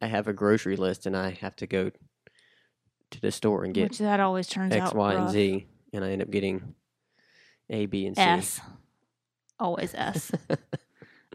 I 0.00 0.06
have 0.06 0.28
a 0.28 0.32
grocery 0.32 0.76
list 0.76 1.04
and 1.06 1.14
I 1.14 1.30
have 1.40 1.54
to 1.56 1.66
go 1.66 1.90
to 3.10 3.20
the 3.20 3.30
store 3.30 3.64
and 3.64 3.74
get 3.74 3.90
which 3.90 3.98
that 3.98 4.18
always 4.18 4.48
turns 4.48 4.74
X, 4.74 4.86
out 4.86 4.96
Y, 4.96 5.14
and. 5.14 5.30
Z, 5.30 5.66
and 5.92 6.04
I 6.04 6.10
end 6.10 6.22
up 6.22 6.30
getting 6.30 6.74
A, 7.68 7.84
B, 7.84 8.06
and 8.06 8.16
C. 8.16 8.22
S. 8.22 8.60
Always 9.60 9.94
S. 9.94 10.32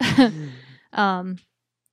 um 0.92 1.36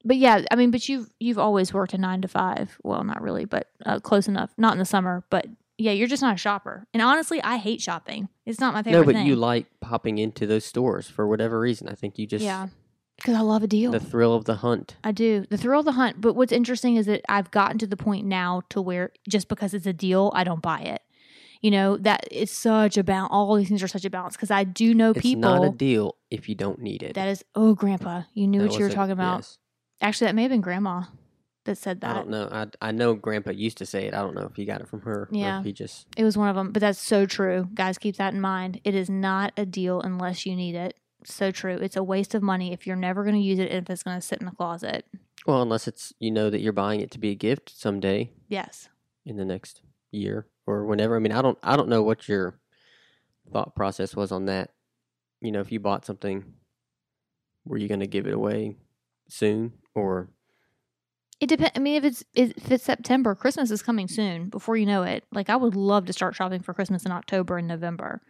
but 0.06 0.18
yeah 0.18 0.42
i 0.50 0.56
mean 0.56 0.72
but 0.72 0.88
you've 0.90 1.10
you've 1.20 1.38
always 1.38 1.74
worked 1.74 1.94
a 1.94 1.98
nine 1.98 2.22
to 2.22 2.28
five 2.28 2.78
well 2.84 3.04
not 3.04 3.22
really 3.22 3.46
but 3.46 3.68
uh, 3.86 4.00
close 4.00 4.28
enough 4.28 4.52
not 4.58 4.72
in 4.74 4.80
the 4.80 4.86
summer 4.86 5.24
but 5.30 5.46
yeah 5.80 5.92
you're 5.92 6.08
just 6.08 6.22
not 6.22 6.36
a 6.36 6.38
shopper. 6.38 6.86
And 6.94 7.02
honestly 7.02 7.42
i 7.44 7.58
hate 7.58 7.82
shopping. 7.82 8.30
It's 8.46 8.60
not 8.60 8.74
my 8.74 8.84
favorite 8.84 9.00
no, 9.00 9.06
but 9.06 9.16
thing. 9.16 9.28
you 9.28 9.36
like 9.36 9.66
popping 9.82 10.18
into 10.20 10.46
those 10.46 10.66
stores 10.66 11.08
for 11.08 11.28
whatever 11.28 11.60
reason. 11.60 11.88
I 11.90 11.94
think 11.96 12.20
you 12.20 12.28
just 12.28 12.44
yeah. 12.46 12.68
Because 13.18 13.36
i 13.36 13.42
love 13.42 13.64
a 13.64 13.68
deal. 13.68 13.92
The 13.92 14.00
thrill 14.00 14.34
of 14.36 14.46
the 14.46 14.56
hunt. 14.56 14.96
i 15.04 15.12
do. 15.12 15.46
The 15.50 15.58
thrill 15.58 15.80
of 15.80 15.86
the 15.86 15.94
hunt. 15.94 16.22
But 16.22 16.36
what's 16.36 16.52
interesting 16.52 16.96
is 16.96 17.06
that 17.08 17.22
i've 17.30 17.50
gotten 17.52 17.78
to 17.80 17.88
the 17.88 17.98
point 17.98 18.26
now 18.28 18.62
to 18.70 18.82
where 18.82 19.12
just 19.28 19.48
because 19.48 19.74
it's 19.74 19.86
a 19.88 19.94
deal 19.94 20.32
i 20.36 20.44
don't 20.44 20.62
buy 20.62 20.82
it. 20.82 21.02
You 21.62 21.72
know 21.72 21.98
that 21.98 22.26
it's 22.32 22.54
such 22.54 22.96
a 22.98 23.04
balance 23.04 23.32
all 23.34 23.56
these 23.56 23.68
things 23.68 23.84
are 23.84 23.88
such 23.90 24.06
a 24.06 24.10
balance 24.10 24.36
because 24.38 24.50
i 24.52 24.64
do 24.64 24.94
know 24.94 25.10
It's 25.12 25.22
people 25.22 25.44
It's 25.54 25.62
not 25.62 25.66
a 25.68 25.72
deal 25.76 26.16
if 26.32 26.48
you 26.48 26.56
don't 26.56 26.80
need 26.80 27.04
it. 27.04 27.16
that 27.16 27.28
is 27.28 27.44
oh 27.56 27.74
grandpa 27.76 28.22
you 28.34 28.48
knew 28.48 28.60
That 28.62 28.70
what 28.70 28.80
you 28.80 28.86
were 28.86 28.92
a- 28.92 28.94
talking 28.94 29.12
about. 29.12 29.40
yes. 29.40 29.58
Actually, 30.02 30.28
that 30.28 30.36
may 30.36 30.44
have 30.44 30.52
been 30.52 30.62
Grandma 30.62 31.04
that 31.70 31.78
said 31.78 32.02
that. 32.02 32.12
I 32.12 32.14
don't 32.14 32.30
know. 32.30 32.48
I 32.52 32.68
I 32.82 32.92
know 32.92 33.14
Grandpa 33.16 33.52
used 33.52 33.78
to 33.78 33.86
say 33.86 34.06
it. 34.06 34.14
I 34.14 34.18
don't 34.22 34.36
know 34.36 34.46
if 34.50 34.56
he 34.56 34.66
got 34.66 34.82
it 34.82 34.88
from 34.90 35.02
her. 35.02 35.22
or 35.24 35.30
if 35.32 35.36
Yeah. 35.38 35.64
he 35.64 35.72
just 35.72 36.06
It 36.18 36.24
was 36.24 36.38
one 36.38 36.50
of 36.50 36.56
them, 36.56 36.72
but 36.72 36.82
that's 36.82 37.00
so 37.00 37.26
true. 37.26 37.68
Guys, 37.74 37.98
keep 37.98 38.18
that 38.18 38.34
in 38.34 38.42
mind. 38.42 38.82
It 38.84 38.94
is 38.96 39.10
not 39.10 39.54
a 39.58 39.66
deal 39.66 40.02
unless 40.02 40.46
you 40.46 40.56
need 40.56 40.76
it. 40.76 40.96
So 41.26 41.52
true. 41.52 41.76
It's 41.76 41.96
a 41.98 42.04
waste 42.04 42.34
of 42.36 42.42
money 42.44 42.72
if 42.74 42.86
you're 42.88 42.96
never 42.96 43.24
going 43.24 43.36
to 43.36 43.42
use 43.42 43.60
it 43.60 43.70
and 43.72 43.84
if 43.86 43.90
it's 43.90 44.04
going 44.04 44.20
to 44.20 44.26
sit 44.26 44.40
in 44.40 44.46
the 44.46 44.52
closet. 44.54 45.06
well, 45.48 45.62
unless 45.62 45.88
it's 45.88 46.14
you 46.20 46.32
know 46.32 46.50
that 46.50 46.60
you're 46.62 46.74
buying 46.74 47.00
it 47.02 47.12
to 47.12 47.20
be 47.20 47.30
a 47.32 47.36
gift 47.36 47.72
someday 47.78 48.32
Yes. 48.48 48.90
in 49.26 49.36
the 49.38 49.46
next 49.46 49.82
year 50.12 50.48
or 50.68 50.86
whenever. 50.86 51.16
I 51.16 51.20
mean, 51.20 51.32
I 51.32 51.42
don't 51.42 51.58
I 51.64 51.76
don't 51.78 51.90
know 51.90 52.04
what 52.04 52.28
your 52.28 52.60
thought 53.52 53.76
process 53.76 54.16
was 54.16 54.32
on 54.32 54.46
that. 54.46 54.72
You 55.42 55.52
know, 55.52 55.60
if 55.62 55.72
you 55.72 55.80
bought 55.80 56.06
something, 56.06 56.54
were 57.66 57.78
you 57.78 57.88
going 57.88 58.00
to 58.02 58.08
give 58.08 58.28
it 58.28 58.34
away 58.34 58.76
soon 59.30 59.74
or 59.96 60.30
It 61.40 61.48
depends. 61.48 61.72
I 61.76 61.80
mean, 61.80 61.96
if 61.96 62.04
it's 62.04 62.24
if 62.34 62.72
it's 62.72 62.84
September, 62.84 63.34
Christmas 63.36 63.72
is 63.72 63.82
coming 63.82 64.08
soon. 64.08 64.50
Before 64.50 64.76
you 64.76 64.86
know 64.86 65.04
it, 65.04 65.24
like 65.32 65.50
I 65.50 65.56
would 65.56 65.76
love 65.76 66.06
to 66.08 66.14
start 66.14 66.36
shopping 66.36 66.62
for 66.62 66.74
Christmas 66.74 67.06
in 67.06 67.12
October 67.12 67.58
and 67.58 67.68
November. 67.68 68.22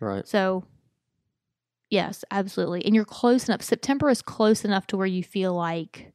right? 0.00 0.26
So, 0.26 0.64
yes, 1.90 2.24
absolutely. 2.30 2.84
And 2.84 2.94
you're 2.94 3.04
close 3.04 3.48
enough. 3.48 3.62
September 3.62 4.08
is 4.10 4.22
close 4.22 4.64
enough 4.64 4.86
to 4.88 4.96
where 4.96 5.06
you 5.06 5.22
feel 5.22 5.54
like 5.54 6.12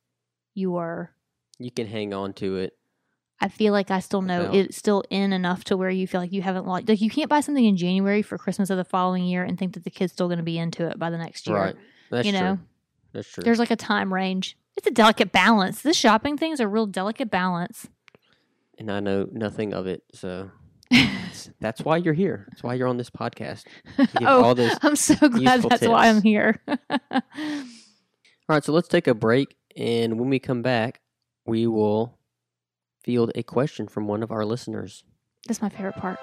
you 0.53 0.75
are 0.75 1.11
You 1.59 1.71
can 1.71 1.87
hang 1.87 2.13
on 2.13 2.33
to 2.33 2.57
it. 2.57 2.73
I 3.39 3.49
feel 3.49 3.73
like 3.73 3.91
I 3.91 3.99
still 3.99 4.21
know 4.21 4.43
About- 4.43 4.55
it's 4.55 4.77
still 4.77 5.03
in 5.09 5.33
enough 5.33 5.63
to 5.65 5.75
where 5.77 5.89
you 5.89 6.07
feel 6.07 6.21
like 6.21 6.31
you 6.31 6.41
haven't 6.41 6.65
lost. 6.65 6.87
Like 6.87 7.01
you 7.01 7.09
can't 7.09 7.29
buy 7.29 7.39
something 7.41 7.65
in 7.65 7.75
January 7.77 8.21
for 8.21 8.37
Christmas 8.37 8.69
of 8.69 8.77
the 8.77 8.83
following 8.85 9.25
year 9.25 9.43
and 9.43 9.57
think 9.57 9.73
that 9.73 9.83
the 9.83 9.89
kid's 9.89 10.13
still 10.13 10.27
going 10.27 10.37
to 10.37 10.43
be 10.43 10.57
into 10.57 10.87
it 10.87 10.97
by 10.99 11.09
the 11.09 11.17
next 11.17 11.47
year. 11.47 11.57
Right. 11.57 11.75
That's 12.11 12.25
you 12.25 12.31
know. 12.33 12.59
That's 13.11 13.27
true. 13.29 13.43
there's 13.43 13.59
like 13.59 13.71
a 13.71 13.75
time 13.75 14.13
range. 14.13 14.57
It's 14.75 14.87
a 14.87 14.91
delicate 14.91 15.31
balance. 15.31 15.81
This 15.81 15.97
shopping 15.97 16.37
thing 16.37 16.51
is 16.51 16.59
a 16.59 16.67
real 16.67 16.85
delicate 16.87 17.29
balance. 17.29 17.87
and 18.79 18.91
I 18.91 18.99
know 18.99 19.27
nothing 19.31 19.73
of 19.73 19.85
it, 19.87 20.03
so 20.13 20.49
that's, 20.91 21.49
that's 21.59 21.81
why 21.81 21.97
you're 21.97 22.13
here. 22.13 22.47
That's 22.49 22.63
why 22.63 22.73
you're 22.73 22.87
on 22.87 22.97
this 22.97 23.09
podcast. 23.09 23.65
Oh, 24.21 24.55
I'm 24.81 24.95
so 24.95 25.15
glad 25.29 25.61
that's 25.63 25.85
why 25.87 26.07
I'm 26.09 26.21
here. 26.21 26.59
All 27.11 27.21
right, 28.49 28.63
so 28.63 28.73
let's 28.73 28.87
take 28.87 29.07
a 29.07 29.13
break, 29.13 29.55
and 29.77 30.19
when 30.19 30.29
we 30.29 30.39
come 30.39 30.61
back, 30.61 31.01
we 31.45 31.67
will 31.67 32.17
field 33.03 33.31
a 33.35 33.43
question 33.43 33.87
from 33.87 34.07
one 34.07 34.23
of 34.23 34.31
our 34.31 34.45
listeners. 34.45 35.03
that's 35.47 35.61
my 35.61 35.69
favorite 35.69 35.95
part. 35.95 36.19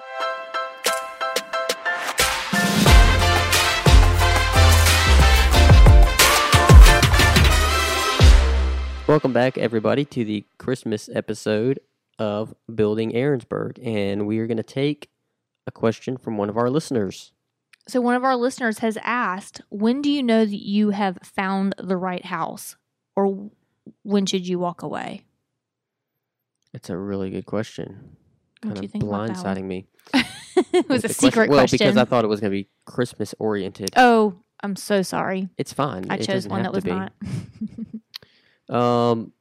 Welcome 9.11 9.33
back, 9.33 9.57
everybody, 9.57 10.05
to 10.05 10.23
the 10.23 10.45
Christmas 10.57 11.09
episode 11.13 11.81
of 12.17 12.55
Building 12.73 13.11
Aaronsburg, 13.11 13.77
and 13.85 14.25
we 14.25 14.39
are 14.39 14.47
going 14.47 14.55
to 14.55 14.63
take 14.63 15.09
a 15.67 15.71
question 15.71 16.15
from 16.15 16.37
one 16.37 16.47
of 16.47 16.55
our 16.55 16.69
listeners. 16.69 17.33
So 17.89 17.99
one 17.99 18.15
of 18.15 18.23
our 18.23 18.37
listeners 18.37 18.77
has 18.77 18.97
asked, 19.03 19.59
"When 19.67 20.01
do 20.01 20.09
you 20.09 20.23
know 20.23 20.45
that 20.45 20.55
you 20.65 20.91
have 20.91 21.17
found 21.23 21.75
the 21.77 21.97
right 21.97 22.23
house, 22.23 22.77
or 23.13 23.49
when 24.03 24.25
should 24.27 24.47
you 24.47 24.59
walk 24.59 24.81
away?" 24.81 25.25
It's 26.73 26.89
a 26.89 26.95
really 26.97 27.29
good 27.31 27.45
question. 27.45 28.15
What 28.61 28.61
Kind 28.61 28.75
do 28.75 28.81
you 28.83 28.85
of 28.85 28.91
think 28.93 29.03
about 29.03 29.27
that 29.27 29.43
one? 29.43 29.55
blindsiding 29.57 29.63
me. 29.65 29.87
it 30.71 30.87
was 30.87 31.03
a 31.03 31.09
secret 31.09 31.49
Well, 31.49 31.59
question. 31.59 31.79
because 31.79 31.97
I 31.97 32.05
thought 32.05 32.23
it 32.23 32.29
was 32.29 32.39
going 32.39 32.51
to 32.51 32.57
be 32.63 32.69
Christmas 32.85 33.35
oriented. 33.39 33.89
Oh, 33.97 34.35
I'm 34.63 34.77
so 34.77 35.01
sorry. 35.01 35.49
It's 35.57 35.73
fine. 35.73 36.05
I 36.09 36.15
It 36.15 36.21
chose 36.27 36.47
one 36.47 36.63
that 36.63 36.71
was 36.71 36.85
be. 36.85 36.91
not. 36.91 37.11
Um. 38.71 39.33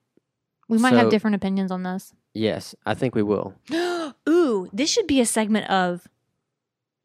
we 0.69 0.79
might 0.79 0.95
have 0.95 1.11
different 1.11 1.37
opinions 1.37 1.71
on 1.71 1.83
this. 1.83 2.13
Yes, 2.35 2.75
I 2.85 2.95
think 2.95 3.15
we 3.15 3.23
will. 3.23 3.55
Ooh, 4.29 4.69
this 4.73 4.91
should 4.91 5.07
be 5.07 5.21
a 5.21 5.27
segment 5.27 5.69
of 5.71 6.09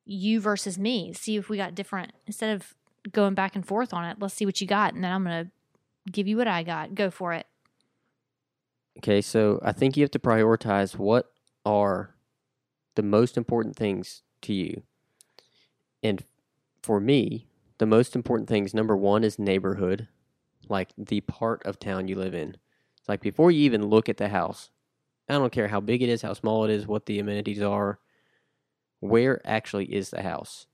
you 0.05 0.39
versus 0.39 0.77
me. 0.77 1.13
See 1.13 1.35
if 1.35 1.49
we 1.49 1.57
got 1.57 1.75
different 1.75 2.13
instead 2.27 2.55
of 2.55 2.75
going 3.11 3.33
back 3.33 3.55
and 3.55 3.65
forth 3.65 3.93
on 3.93 4.05
it. 4.05 4.17
Let's 4.19 4.33
see 4.33 4.45
what 4.45 4.61
you 4.61 4.67
got, 4.67 4.93
and 4.93 5.03
then 5.03 5.11
I'm 5.11 5.23
gonna 5.23 5.51
give 6.11 6.27
you 6.27 6.37
what 6.37 6.47
I 6.47 6.63
got. 6.63 6.95
Go 6.95 7.09
for 7.09 7.33
it. 7.33 7.47
Okay, 8.97 9.21
so 9.21 9.59
I 9.63 9.71
think 9.71 9.97
you 9.97 10.03
have 10.03 10.11
to 10.11 10.19
prioritize 10.19 10.97
what 10.97 11.31
are 11.65 12.15
the 12.95 13.03
most 13.03 13.37
important 13.37 13.75
things 13.75 14.23
to 14.41 14.53
you. 14.53 14.83
And 16.01 16.23
for 16.81 16.99
me, 16.99 17.47
the 17.77 17.85
most 17.85 18.15
important 18.15 18.47
things 18.47 18.73
number 18.73 18.95
one 18.95 19.23
is 19.23 19.37
neighborhood, 19.37 20.07
like 20.69 20.89
the 20.97 21.21
part 21.21 21.65
of 21.65 21.79
town 21.79 22.07
you 22.07 22.15
live 22.15 22.33
in. 22.33 22.57
It's 22.97 23.09
like 23.09 23.21
before 23.21 23.51
you 23.51 23.61
even 23.61 23.87
look 23.87 24.09
at 24.09 24.17
the 24.17 24.29
house, 24.29 24.69
I 25.29 25.33
don't 25.33 25.51
care 25.51 25.67
how 25.67 25.79
big 25.79 26.01
it 26.01 26.09
is, 26.09 26.21
how 26.21 26.33
small 26.33 26.65
it 26.65 26.71
is, 26.71 26.87
what 26.87 27.05
the 27.05 27.19
amenities 27.19 27.61
are, 27.61 27.99
where 28.99 29.41
actually 29.45 29.85
is 29.85 30.09
the 30.09 30.21
house? 30.21 30.67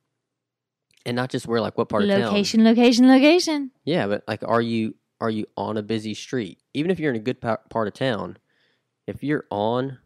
And 1.06 1.16
not 1.16 1.30
just 1.30 1.48
where, 1.48 1.62
like 1.62 1.78
what 1.78 1.90
part 1.90 2.04
of 2.04 2.10
town. 2.10 2.22
location, 2.22 2.64
location, 2.64 3.08
location. 3.08 3.72
Yeah, 3.86 4.08
but 4.08 4.24
like, 4.28 4.44
are 4.46 4.62
you 4.62 4.96
are 5.20 5.30
you 5.30 5.46
on 5.56 5.78
a 5.78 5.84
busy 5.84 6.14
street? 6.14 6.60
Even 6.74 6.92
if 6.92 7.00
you're 7.00 7.12
in 7.12 7.16
a 7.16 7.24
good 7.24 7.42
part 7.42 7.88
of 7.88 7.94
town, 7.94 8.38
if 9.08 9.24
you're 9.24 9.46
on 9.50 10.00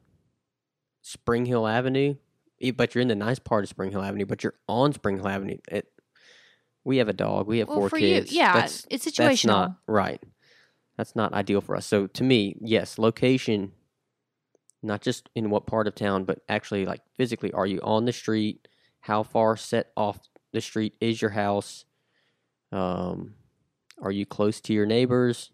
Spring 1.02 1.45
Hill 1.45 1.67
Avenue, 1.67 2.15
but 2.76 2.95
you're 2.95 3.02
in 3.02 3.08
the 3.08 3.15
nice 3.15 3.39
part 3.39 3.63
of 3.63 3.69
Spring 3.69 3.91
Hill 3.91 4.02
Avenue, 4.02 4.26
but 4.26 4.43
you're 4.43 4.56
on 4.67 4.93
Spring 4.93 5.17
Hill 5.17 5.28
Avenue, 5.28 5.58
it, 5.69 5.88
we 6.86 6.98
have 6.98 7.10
a 7.10 7.13
dog, 7.13 7.48
we 7.48 7.60
have 7.60 7.67
Well, 7.67 7.80
four 7.80 7.89
for 7.89 7.98
kids. 7.98 8.32
you, 8.32 8.39
yeah, 8.39 8.54
that's, 8.54 8.88
it's 8.89 9.04
that's 9.06 9.17
situational. 9.17 9.48
not 9.48 9.76
right. 9.88 10.21
That's 10.98 11.15
not 11.15 11.34
ideal 11.34 11.60
for 11.60 11.76
us. 11.76 11.86
So 11.86 12.08
to 12.08 12.24
me, 12.24 12.56
yes, 12.62 12.98
location, 12.98 13.74
not 14.82 15.02
just 15.02 15.30
in 15.36 15.50
what 15.50 15.65
part 15.65 15.88
of 15.88 15.95
town, 15.95 16.24
but 16.24 16.39
actually 16.48 16.86
like 16.86 17.02
physically, 17.17 17.52
are 17.52 17.65
you 17.65 17.82
on 17.82 18.06
the 18.06 18.13
street? 18.13 18.67
How 19.02 19.24
far 19.24 19.58
set 19.58 19.91
off 19.98 20.19
the 20.54 20.62
street 20.62 20.93
is 21.02 21.21
your 21.21 21.32
house? 21.32 21.86
Um, 22.71 23.34
are 24.02 24.12
you 24.12 24.26
close 24.26 24.62
to 24.62 24.74
your 24.74 24.86
neighbors? 24.86 25.52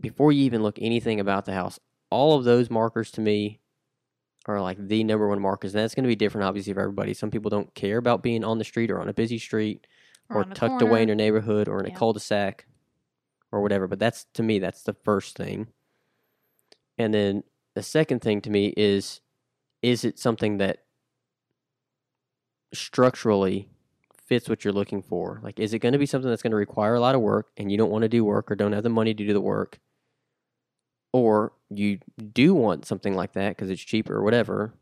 Before 0.00 0.32
you 0.32 0.42
even 0.44 0.62
look 0.62 0.78
anything 0.80 1.20
about 1.20 1.44
the 1.44 1.52
house, 1.54 1.78
all 2.10 2.36
of 2.36 2.44
those 2.44 2.68
markers 2.70 3.10
to 3.12 3.20
me 3.20 3.60
are 4.46 4.60
like 4.60 4.78
the 4.78 5.04
number 5.04 5.28
one 5.28 5.40
markers. 5.40 5.74
And 5.74 5.82
that's 5.82 5.94
going 5.94 6.04
to 6.04 6.08
be 6.08 6.16
different, 6.16 6.46
obviously, 6.46 6.72
for 6.72 6.80
everybody. 6.80 7.14
Some 7.14 7.30
people 7.30 7.50
don't 7.50 7.74
care 7.74 7.98
about 7.98 8.22
being 8.22 8.44
on 8.44 8.58
the 8.58 8.64
street 8.64 8.90
or 8.90 9.00
on 9.00 9.08
a 9.08 9.14
busy 9.14 9.38
street 9.38 9.86
or, 10.30 10.42
a 10.42 10.44
tucked 10.46 10.82
away 10.82 11.02
in 11.02 11.08
your 11.08 11.16
neighborhood 11.16 11.68
or 11.68 11.80
in 11.80 11.86
Yeah. 11.86 11.94
a 11.94 11.98
cul-de-sac 11.98 12.66
or 13.52 13.62
whatever. 13.62 13.86
But 13.86 13.98
that's 13.98 14.24
to 14.34 14.42
me, 14.42 14.58
that's 14.58 14.82
the 14.82 14.94
first 14.94 15.36
thing. 15.36 15.68
And 16.98 17.12
then 17.12 17.44
the 17.74 17.82
second 17.82 18.20
thing 18.20 18.40
to 18.42 18.50
me 18.50 18.72
is, 18.76 19.20
is 19.82 20.04
it 20.04 20.18
something 20.18 20.58
that 20.58 20.84
structurally 22.72 23.68
fits 24.26 24.48
what 24.48 24.64
you're 24.64 24.72
looking 24.72 25.02
for? 25.02 25.40
Like, 25.42 25.60
is 25.60 25.72
it 25.72 25.78
going 25.78 25.92
to 25.92 25.98
be 25.98 26.06
something 26.06 26.28
that's 26.28 26.42
going 26.42 26.50
to 26.50 26.56
require 26.56 26.94
a 26.94 27.00
lot 27.00 27.14
of 27.14 27.20
work 27.20 27.50
and 27.56 27.70
you 27.70 27.78
don't 27.78 27.90
want 27.90 28.02
to 28.02 28.08
do 28.08 28.24
work 28.24 28.50
or 28.50 28.56
don't 28.56 28.72
have 28.72 28.82
the 28.82 28.88
money 28.88 29.14
to 29.14 29.26
do 29.26 29.32
the 29.32 29.40
work? 29.40 29.78
Or 31.12 31.52
you 31.70 32.00
do 32.32 32.54
want 32.54 32.86
something 32.86 33.14
like 33.14 33.32
that 33.34 33.50
because 33.50 33.70
it's 33.70 33.82
cheaper 33.82 34.14
or 34.16 34.22
whatever? 34.22 34.74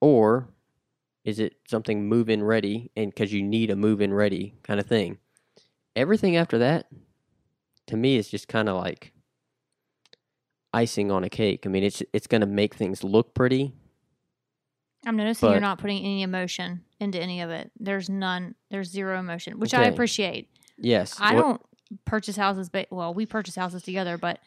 Or 0.00 0.48
is 1.30 1.38
it 1.38 1.54
something 1.68 2.08
move 2.08 2.28
in 2.28 2.42
ready 2.42 2.90
and 2.96 3.10
because 3.10 3.32
you 3.32 3.42
need 3.42 3.70
a 3.70 3.76
move 3.76 4.00
in 4.00 4.12
ready 4.12 4.54
kind 4.62 4.78
of 4.78 4.86
thing? 4.86 5.18
Everything 5.96 6.36
after 6.36 6.58
that, 6.58 6.86
to 7.86 7.96
me, 7.96 8.16
is 8.16 8.28
just 8.28 8.48
kind 8.48 8.68
of 8.68 8.76
like 8.76 9.12
icing 10.72 11.10
on 11.10 11.24
a 11.24 11.30
cake. 11.30 11.64
I 11.64 11.68
mean, 11.68 11.84
it's 11.84 12.02
it's 12.12 12.26
going 12.26 12.42
to 12.42 12.46
make 12.46 12.74
things 12.74 13.02
look 13.02 13.34
pretty. 13.34 13.72
I'm 15.06 15.16
noticing 15.16 15.50
you're 15.50 15.60
not 15.60 15.78
putting 15.78 15.98
any 15.98 16.22
emotion 16.22 16.84
into 16.98 17.18
any 17.18 17.40
of 17.40 17.50
it. 17.50 17.70
There's 17.78 18.10
none. 18.10 18.54
There's 18.70 18.90
zero 18.90 19.18
emotion, 19.18 19.58
which 19.58 19.72
I 19.72 19.84
appreciate. 19.84 20.50
Yes, 20.76 21.16
I 21.18 21.34
don't 21.34 21.62
purchase 22.04 22.36
houses, 22.36 22.68
but 22.68 22.88
well, 22.90 23.14
we 23.14 23.24
purchase 23.24 23.54
houses 23.54 23.82
together, 23.82 24.18
but 24.18 24.40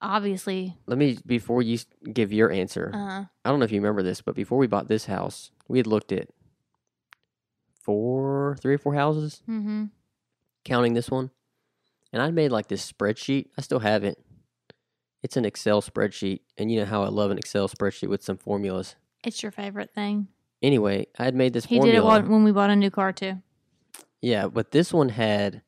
obviously, 0.00 0.76
Let 0.86 0.98
me 0.98 1.18
before 1.26 1.62
you 1.62 1.78
give 2.12 2.32
your 2.32 2.50
answer. 2.50 2.90
uh, 2.94 3.24
I 3.44 3.50
don't 3.50 3.58
know 3.58 3.64
if 3.64 3.72
you 3.72 3.80
remember 3.80 4.02
this, 4.02 4.20
but 4.20 4.34
before 4.34 4.58
we 4.58 4.66
bought 4.66 4.88
this 4.88 5.06
house, 5.06 5.50
we 5.68 5.78
had 5.78 5.86
looked 5.86 6.12
at 6.12 6.28
four, 7.82 8.56
three 8.60 8.74
or 8.74 8.78
four 8.78 8.94
houses, 8.94 9.42
mm-hmm. 9.48 9.86
counting 10.64 10.94
this 10.94 11.10
one, 11.10 11.30
and 12.12 12.22
I 12.22 12.30
made 12.30 12.50
like 12.52 12.68
this 12.68 12.90
spreadsheet. 12.90 13.46
I 13.56 13.62
still 13.62 13.80
have 13.80 14.04
it. 14.04 14.18
It's 15.22 15.36
an 15.36 15.44
Excel 15.44 15.82
spreadsheet, 15.82 16.40
and 16.56 16.70
you 16.70 16.78
know 16.80 16.86
how 16.86 17.02
I 17.02 17.08
love 17.08 17.30
an 17.30 17.38
Excel 17.38 17.68
spreadsheet 17.68 18.08
with 18.08 18.22
some 18.22 18.36
formulas. 18.36 18.94
it's 19.24 19.42
your 19.42 19.52
favorite 19.52 19.90
thing. 19.92 20.28
Anyway, 20.62 21.06
I 21.18 21.24
had 21.24 21.34
made 21.34 21.52
this 21.52 21.66
He 21.66 21.76
formula. 21.78 22.18
did 22.20 22.26
it 22.26 22.30
when 22.30 22.44
we 22.44 22.52
bought 22.52 22.70
a 22.70 22.76
new 22.76 22.90
car 22.90 23.12
too. 23.12 23.42
Yeah, 24.20 24.48
but 24.48 24.72
this 24.72 24.92
one 24.92 25.08
had, 25.10 25.62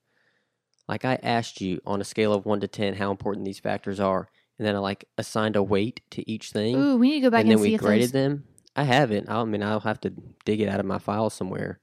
like, 0.91 1.05
I 1.05 1.19
asked 1.23 1.61
you 1.61 1.81
on 1.87 2.01
a 2.01 2.05
scale 2.05 2.33
of 2.33 2.45
one 2.45 2.61
to 2.61 2.69
ten 2.69 2.95
how 2.95 3.11
important 3.11 3.45
these 3.45 3.61
factors 3.61 4.01
are, 4.01 4.29
and 4.59 4.67
then 4.67 4.75
I 4.75 4.79
like 4.81 5.05
assigned 5.17 5.55
a 5.55 5.63
weight 5.63 6.01
to 6.11 6.29
each 6.29 6.51
thing, 6.51 6.77
Ooh, 6.77 6.97
we 6.97 7.11
need 7.11 7.15
to 7.17 7.21
go 7.23 7.31
back 7.31 7.43
and 7.43 7.53
and, 7.53 7.59
then 7.59 7.71
we 7.71 7.77
graded 7.77 8.11
them. 8.11 8.45
I 8.75 8.83
have 8.83 9.13
it. 9.13 9.29
I 9.29 9.45
mean, 9.45 9.63
I'll 9.63 9.81
have 9.81 10.01
to 10.01 10.13
dig 10.45 10.61
it 10.61 10.69
out 10.69 10.81
of 10.81 10.87
my 10.87 10.99
file 10.99 11.31
somewhere, 11.31 11.81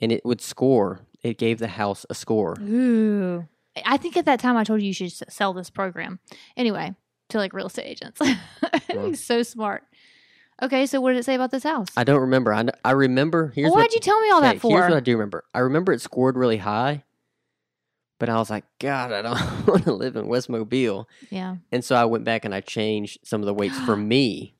and 0.00 0.10
it 0.10 0.24
would 0.24 0.40
score. 0.40 1.00
It 1.22 1.36
gave 1.36 1.58
the 1.58 1.68
house 1.68 2.06
a 2.08 2.14
score. 2.14 2.56
Ooh, 2.60 3.46
I 3.84 3.98
think 3.98 4.16
at 4.16 4.24
that 4.24 4.40
time 4.40 4.56
I 4.56 4.64
told 4.64 4.80
you 4.80 4.88
you 4.88 4.94
should 4.94 5.12
sell 5.12 5.52
this 5.52 5.68
program. 5.68 6.18
Anyway, 6.56 6.94
to 7.28 7.38
like 7.38 7.52
real 7.52 7.66
estate 7.66 7.86
agents. 7.86 8.20
Well. 8.94 9.08
He's 9.08 9.22
so 9.22 9.42
smart. 9.42 9.84
Okay, 10.62 10.86
so 10.86 11.00
what 11.00 11.12
did 11.12 11.18
it 11.18 11.24
say 11.24 11.34
about 11.34 11.50
this 11.50 11.62
house? 11.62 11.88
I 11.94 12.04
don't 12.04 12.22
remember. 12.22 12.54
I, 12.54 12.64
I 12.84 12.92
remember. 12.92 13.52
Here's 13.54 13.70
well, 13.70 13.80
why'd 13.80 13.92
you 13.92 14.00
tell 14.00 14.18
me 14.20 14.30
all 14.30 14.38
okay, 14.38 14.52
that 14.52 14.60
for? 14.60 14.70
Here's 14.70 14.90
what 14.90 14.96
I 14.96 15.00
do 15.00 15.12
remember. 15.12 15.44
I 15.54 15.60
remember 15.60 15.92
it 15.92 16.00
scored 16.00 16.36
really 16.36 16.56
high, 16.56 17.04
but 18.18 18.28
I 18.28 18.36
was 18.36 18.50
like, 18.50 18.64
God, 18.80 19.12
I 19.12 19.22
don't 19.22 19.66
want 19.66 19.84
to 19.84 19.92
live 19.92 20.16
in 20.16 20.26
West 20.28 20.48
Mobile. 20.48 21.08
yeah. 21.30 21.56
And 21.72 21.84
so 21.84 21.94
I 21.96 22.04
went 22.04 22.24
back 22.24 22.44
and 22.44 22.54
I 22.54 22.60
changed 22.60 23.18
some 23.24 23.40
of 23.42 23.46
the 23.46 23.54
weights 23.54 23.78
for 23.80 23.96
me. 24.14 24.54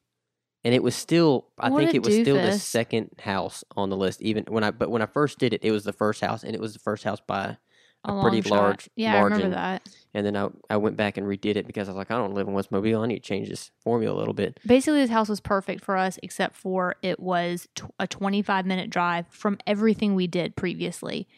And 0.64 0.74
it 0.74 0.82
was 0.82 0.94
still 0.94 1.46
I 1.58 1.70
What 1.70 1.78
think 1.78 1.94
it 1.94 2.02
was 2.04 2.14
still 2.14 2.36
the 2.36 2.58
second 2.58 3.10
house 3.20 3.62
on 3.76 3.90
the 3.90 3.96
list 3.96 4.20
even 4.22 4.44
when 4.48 4.64
I 4.64 4.70
but 4.72 4.90
when 4.90 5.00
I 5.02 5.06
first 5.06 5.38
did 5.38 5.54
it 5.54 5.64
it 5.64 5.70
was 5.70 5.84
the 5.84 5.92
first 5.92 6.20
house 6.20 6.42
and 6.42 6.54
it 6.54 6.60
was 6.60 6.72
the 6.72 6.80
first 6.80 7.04
house 7.04 7.20
by 7.26 7.56
a 8.04 8.12
long 8.12 8.22
pretty 8.22 8.42
shot. 8.42 8.56
large 8.56 8.90
Yeah, 8.96 9.16
I 9.16 9.20
remember 9.22 9.50
that. 9.50 9.88
and 10.14 10.26
then 10.26 10.36
I 10.36 10.48
I 10.68 10.76
went 10.76 10.96
back 10.96 11.16
and 11.16 11.26
redid 11.26 11.56
it 11.56 11.66
because 11.66 11.88
I 11.88 11.92
was 11.92 11.96
like 11.96 12.10
I 12.10 12.16
don't 12.16 12.34
live 12.34 12.48
in 12.48 12.54
West 12.54 12.70
Mobile 12.72 13.00
I 13.02 13.06
need 13.06 13.14
to 13.22 13.28
change 13.28 13.48
this 13.48 13.70
formula 13.80 14.16
a 14.16 14.18
little 14.18 14.34
bit. 14.34 14.58
Basically, 14.66 15.00
this 15.00 15.10
house 15.10 15.28
was 15.28 15.40
perfect 15.40 15.82
for 15.84 15.96
us, 15.96 16.18
except 16.22 16.56
for 16.56 16.96
it 17.02 17.18
was 17.20 17.68
tw- 17.74 17.84
a 17.98 18.06
25 18.06 18.66
minute 18.66 18.90
drive 18.90 19.26
from 19.30 19.58
everything 19.66 20.14
we 20.16 20.26
did 20.26 20.54
previously. 20.56 21.28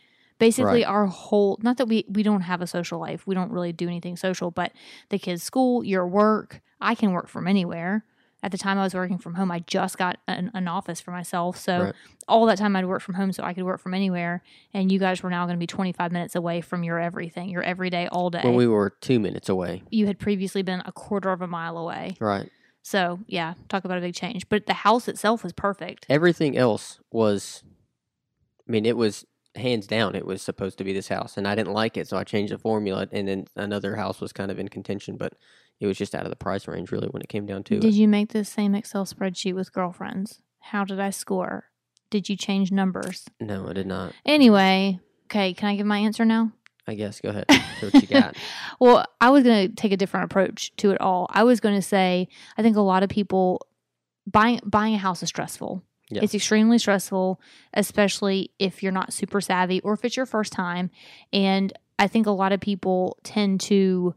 Basically, 0.41 0.81
Right. 0.83 0.85
our 0.85 1.07
whole, 1.07 1.57
not 1.63 1.77
that 1.77 1.87
we, 1.87 2.05
we 2.09 2.25
don't 2.25 2.41
have 2.41 2.61
a 2.61 2.67
social 2.67 2.99
life, 2.99 3.27
we 3.27 3.35
don't 3.37 3.53
really 3.53 3.73
do 3.73 3.87
anything 3.87 4.17
social, 4.17 4.51
but 4.51 4.73
the 5.11 5.19
kids' 5.19 5.45
school, 5.45 5.85
your 5.85 6.07
work, 6.09 6.61
I 6.81 6.97
can 6.97 7.13
work 7.13 7.29
from 7.29 7.47
anywhere. 7.47 8.05
At 8.43 8.51
the 8.53 8.59
time 8.59 8.79
I 8.79 8.83
was 8.85 8.95
working 8.95 9.19
from 9.19 9.35
home, 9.35 9.51
I 9.53 9.59
just 9.61 9.99
got 9.99 10.17
an, 10.27 10.51
an 10.55 10.67
office 10.67 10.99
for 10.99 11.11
myself. 11.11 11.59
So 11.59 11.83
Right. 11.83 11.95
all 12.27 12.47
that 12.47 12.57
time 12.57 12.75
I'd 12.75 12.87
work 12.87 13.03
from 13.03 13.15
home 13.17 13.33
so 13.33 13.45
I 13.45 13.53
could 13.53 13.65
work 13.65 13.81
from 13.81 13.93
anywhere. 13.93 14.43
And 14.73 14.91
you 14.91 14.99
guys 14.99 15.23
were 15.23 15.29
now 15.29 15.45
going 15.45 15.57
to 15.57 15.61
be 15.61 15.67
25 15.67 16.11
minutes 16.11 16.35
away 16.35 16.63
from 16.63 16.83
your 16.83 16.99
everything, 16.99 17.51
your 17.51 17.63
everyday, 17.63 18.09
all 18.09 18.31
day. 18.31 18.41
When 18.43 18.55
we 18.55 18.67
were 18.67 18.95
2 19.03 19.21
minutes 19.21 19.51
away. 19.51 19.83
you 19.91 20.07
had 20.07 20.19
previously 20.19 20.63
been 20.63 20.83
a 20.87 20.93
quarter 20.93 21.31
of 21.33 21.43
a 21.43 21.47
mile 21.47 21.77
away. 21.77 22.17
Right. 22.19 22.51
So 22.81 23.21
yeah, 23.27 23.55
talk 23.69 23.85
about 23.85 23.99
a 23.99 24.01
big 24.01 24.15
change. 24.15 24.49
But 24.49 24.65
the 24.65 24.73
house 24.73 25.07
itself 25.07 25.45
was 25.45 25.53
perfect. 25.53 26.07
Everything 26.09 26.57
else 26.57 26.99
was 27.13 27.63
I 28.67 28.73
mean 28.73 28.87
it 28.87 28.97
was 28.97 29.27
hands 29.57 29.87
down 29.87 30.15
it 30.15 30.25
was 30.25 30.43
supposed 30.43 30.79
to 30.79 30.85
be 30.85 30.93
this 30.93 31.09
house 31.09 31.37
and 31.37 31.47
I 31.47 31.55
didn't 31.55 31.73
like 31.73 31.97
it 31.97 32.07
so 32.07 32.17
I 32.17 32.25
changed 32.25 32.53
the 32.53 32.59
formula 32.59 33.09
and 33.11 33.27
then 33.27 33.47
another 33.57 33.97
house 33.97 34.21
was 34.21 34.33
kind 34.33 34.51
of 34.51 34.59
in 34.59 34.69
contention 34.69 35.17
but 35.17 35.35
it 35.81 35.87
was 35.87 35.99
just 35.99 36.15
out 36.15 36.25
of 36.25 36.31
the 36.31 36.37
price 36.37 36.69
range 36.69 36.93
really 36.93 37.09
when 37.09 37.23
it 37.23 37.29
came 37.29 37.47
down 37.47 37.65
to 37.65 37.77
it. 37.77 37.81
Did 37.81 37.95
you 37.95 38.07
make 38.07 38.33
this 38.33 38.49
same 38.49 38.75
Excel 38.75 39.07
spreadsheet 39.07 39.55
with 39.55 39.73
girlfriends? 39.73 40.41
How 40.61 40.85
did 40.85 41.01
I 41.01 41.11
score? 41.11 41.65
Did 42.11 42.29
you 42.29 42.37
change 42.37 42.71
numbers? 42.71 43.25
No, 43.41 43.69
I 43.69 43.73
did 43.73 43.87
not. 43.87 44.13
Anyway, 44.27 45.01
okay, 45.27 45.55
can 45.55 45.69
I 45.69 45.77
give 45.77 45.87
my 45.87 45.99
answer 45.99 46.25
now? 46.25 46.53
I 46.87 46.95
guess. 46.95 47.21
Go 47.21 47.31
ahead. 47.31 47.47
What 47.81 47.95
you 47.95 48.09
got. 48.09 48.37
Well, 48.79 49.07
I 49.23 49.31
was 49.31 49.43
going 49.43 49.69
to 49.69 49.75
take 49.75 49.91
a 49.91 49.97
different 49.97 50.25
approach 50.25 50.71
to 50.77 50.91
it 50.91 51.01
all. 51.01 51.27
I 51.31 51.45
was 51.45 51.61
going 51.61 51.77
to 51.77 51.81
say 51.81 52.29
I 52.59 52.63
think 52.63 52.77
a 52.77 52.83
lot 52.83 53.03
of 53.03 53.09
people 53.09 53.67
buying 54.27 54.61
buying 54.67 54.95
a 54.95 54.99
house 54.99 55.23
is 55.23 55.31
stressful. 55.31 55.83
Yes. 56.11 56.25
It's 56.25 56.35
extremely 56.35 56.79
stressful, 56.79 57.41
especially 57.73 58.51
if 58.59 58.83
you're 58.83 58.93
not 58.93 59.13
super 59.13 59.41
savvy 59.41 59.81
or 59.81 59.93
if 59.93 60.05
it's 60.05 60.17
your 60.17 60.27
first 60.27 60.53
time. 60.53 60.91
And 61.33 61.73
I 61.99 62.09
think 62.09 62.27
a 62.27 62.33
lot 62.33 62.53
of 62.53 62.61
people 62.61 63.19
tend 63.23 63.61
to 63.63 64.15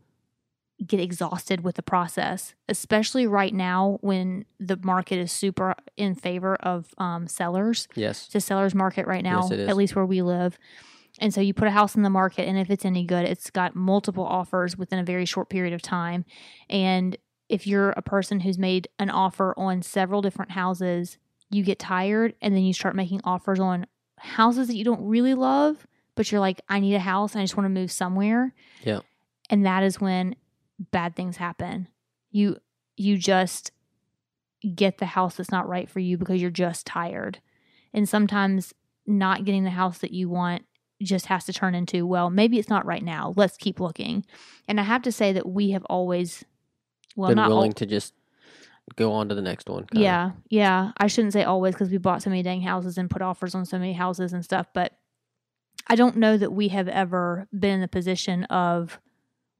get 0.86 1.00
exhausted 1.00 1.64
with 1.64 1.76
the 1.76 1.84
process, 1.84 2.56
especially 2.68 3.28
right 3.28 3.54
now 3.54 4.00
when 4.02 4.46
the 4.60 4.78
market 4.84 5.18
is 5.18 5.32
super 5.32 5.76
in 5.96 6.16
favor 6.16 6.56
of 6.56 6.94
um, 6.98 7.28
sellers. 7.28 7.88
Yes. 7.96 8.26
It's 8.26 8.36
a 8.36 8.42
seller's 8.42 8.76
market 8.76 9.08
right 9.08 9.24
now, 9.24 9.48
Yes, 9.50 9.70
at 9.70 9.78
least 9.78 9.96
where 9.96 10.06
we 10.06 10.22
live. 10.22 10.58
And 11.20 11.34
so 11.34 11.42
you 11.42 11.54
put 11.54 11.68
a 11.68 11.72
house 11.72 11.96
in 11.96 12.02
the 12.02 12.10
market, 12.10 12.48
and 12.48 12.58
if 12.58 12.72
it's 12.72 12.86
any 12.86 13.06
good, 13.06 13.26
it's 13.26 13.52
got 13.52 13.76
multiple 13.76 14.26
offers 14.26 14.76
within 14.76 14.98
a 14.98 15.04
very 15.04 15.26
short 15.26 15.48
period 15.48 15.74
of 15.74 15.82
time. 15.82 16.26
And 16.70 17.16
if 17.50 17.68
you're 17.68 17.92
a 17.92 18.02
person 18.02 18.40
who's 18.40 18.58
made 18.58 18.88
an 18.98 19.12
offer 19.12 19.54
on 19.56 19.84
several 19.84 20.24
different 20.24 20.52
houses, 20.52 21.20
you 21.54 21.64
get 21.64 21.80
tired 21.80 22.36
and 22.42 22.56
then 22.56 22.64
you 22.64 22.74
start 22.74 22.96
making 22.96 23.22
offers 23.24 23.60
on 23.60 23.86
houses 24.18 24.68
that 24.68 24.76
you 24.76 24.84
don't 24.84 25.06
really 25.06 25.34
love, 25.34 25.86
but 26.16 26.32
you're 26.32 26.42
like, 26.42 26.62
I 26.70 26.80
need 26.80 26.96
a 26.96 27.00
house 27.00 27.34
and 27.34 27.42
I 27.42 27.44
just 27.44 27.58
want 27.58 27.66
to 27.66 27.70
move 27.70 27.92
somewhere. 27.92 28.54
Yeah. 28.84 29.00
And 29.50 29.66
that 29.66 29.84
is 29.84 30.00
when 30.00 30.36
bad 30.92 31.16
things 31.16 31.38
happen. 31.38 31.88
You 32.32 32.58
you 32.96 33.18
just 33.18 33.72
get 34.76 34.98
the 34.98 35.06
house 35.06 35.36
that's 35.36 35.52
not 35.52 35.68
right 35.68 35.90
for 35.90 36.00
you 36.00 36.18
because 36.18 36.42
you're 36.42 36.52
just 36.52 36.86
tired. 36.86 37.40
And 37.94 38.08
sometimes 38.08 38.74
not 39.06 39.46
getting 39.46 39.64
the 39.64 39.72
house 39.72 40.00
that 40.00 40.12
you 40.12 40.30
want 40.30 40.66
just 41.02 41.26
has 41.26 41.46
to 41.46 41.54
turn 41.54 41.76
into, 41.76 42.08
well, 42.08 42.30
maybe 42.30 42.58
it's 42.60 42.70
not 42.70 42.86
right 42.86 43.04
now. 43.04 43.34
Let's 43.36 43.58
keep 43.58 43.80
looking. 43.80 44.26
And 44.68 44.80
I 44.80 44.84
have 44.84 45.02
to 45.04 45.12
say 45.12 45.34
that 45.34 45.48
we 45.48 45.72
have 45.72 45.84
always 45.86 46.46
well 47.16 47.30
Been 47.30 47.36
not 47.36 47.50
willing 47.50 47.74
to 47.74 47.86
just 47.86 48.14
go 48.96 49.12
on 49.14 49.30
to 49.30 49.36
the 49.36 49.42
next 49.42 49.70
one. 49.70 49.86
kinda. 49.86 50.04
yeah, 50.04 50.32
yeah. 50.50 50.92
I 50.98 51.08
shouldn't 51.08 51.34
say 51.34 51.44
always 51.44 51.74
because 51.76 51.90
we 51.90 51.98
bought 51.98 52.22
so 52.22 52.30
many 52.30 52.44
dang 52.44 52.62
houses 52.62 52.98
and 52.98 53.10
put 53.10 53.22
offers 53.22 53.56
on 53.56 53.66
so 53.66 53.78
many 53.80 53.94
houses 53.94 54.34
and 54.34 54.44
stuff, 54.44 54.68
but 54.74 54.94
I 55.88 55.96
don't 55.96 56.18
know 56.18 56.38
that 56.38 56.52
we 56.54 56.70
have 56.70 56.88
ever 56.88 57.48
been 57.58 57.72
in 57.76 57.82
the 57.82 57.88
position 57.88 58.44
of 58.46 59.00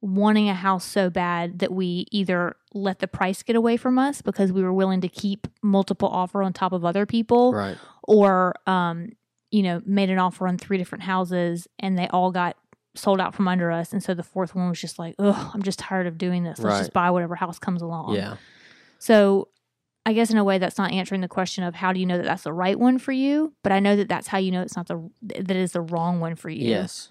wanting 0.00 0.48
a 0.50 0.54
house 0.54 0.84
so 0.84 1.08
bad 1.08 1.60
that 1.60 1.72
we 1.72 2.06
either 2.10 2.56
let 2.74 2.98
the 2.98 3.08
price 3.08 3.42
get 3.42 3.56
away 3.56 3.76
from 3.78 3.98
us 3.98 4.20
because 4.20 4.52
we 4.52 4.62
were 4.62 4.72
willing 4.72 5.00
to 5.00 5.08
keep 5.08 5.46
multiple 5.62 6.08
offer 6.08 6.42
on 6.42 6.52
top 6.52 6.72
of 6.72 6.84
other 6.84 7.06
people 7.06 7.52
Right. 7.54 7.78
or 8.02 8.54
um 8.66 9.10
you 9.50 9.62
know 9.62 9.80
made 9.86 10.10
an 10.10 10.18
offer 10.18 10.46
on 10.46 10.58
three 10.58 10.76
different 10.76 11.04
houses 11.04 11.66
and 11.78 11.96
they 11.98 12.06
all 12.08 12.30
got 12.32 12.56
sold 12.94 13.18
out 13.18 13.34
from 13.34 13.48
under 13.48 13.70
us 13.70 13.94
and 13.94 14.02
so 14.02 14.12
the 14.12 14.22
fourth 14.22 14.54
one 14.54 14.68
was 14.68 14.78
just 14.80 14.98
like 14.98 15.14
oh 15.18 15.50
i'm 15.54 15.62
just 15.62 15.78
tired 15.78 16.06
of 16.06 16.18
doing 16.18 16.42
this 16.44 16.58
let's 16.58 16.72
Right. 16.74 16.78
just 16.80 16.92
buy 16.92 17.10
whatever 17.10 17.34
house 17.34 17.58
comes 17.58 17.80
along 17.80 18.14
Yeah. 18.14 18.36
So 18.98 19.48
I 20.06 20.12
guess 20.12 20.30
in 20.30 20.36
a 20.36 20.44
way 20.44 20.58
that's 20.58 20.78
not 20.78 20.92
answering 20.92 21.20
the 21.20 21.28
question 21.28 21.64
of 21.64 21.74
how 21.74 21.92
do 21.92 22.00
you 22.00 22.06
know 22.06 22.16
that 22.16 22.24
that's 22.24 22.42
the 22.42 22.52
right 22.52 22.78
one 22.78 22.98
for 22.98 23.12
you, 23.12 23.54
but 23.62 23.72
I 23.72 23.80
know 23.80 23.96
that 23.96 24.08
that's 24.08 24.28
how 24.28 24.38
you 24.38 24.50
know 24.50 24.62
it's 24.62 24.76
not 24.76 24.86
the 24.86 25.10
that 25.22 25.56
is 25.56 25.72
the 25.72 25.80
wrong 25.80 26.20
one 26.20 26.36
for 26.36 26.50
you. 26.50 26.68
Yes. 26.68 27.10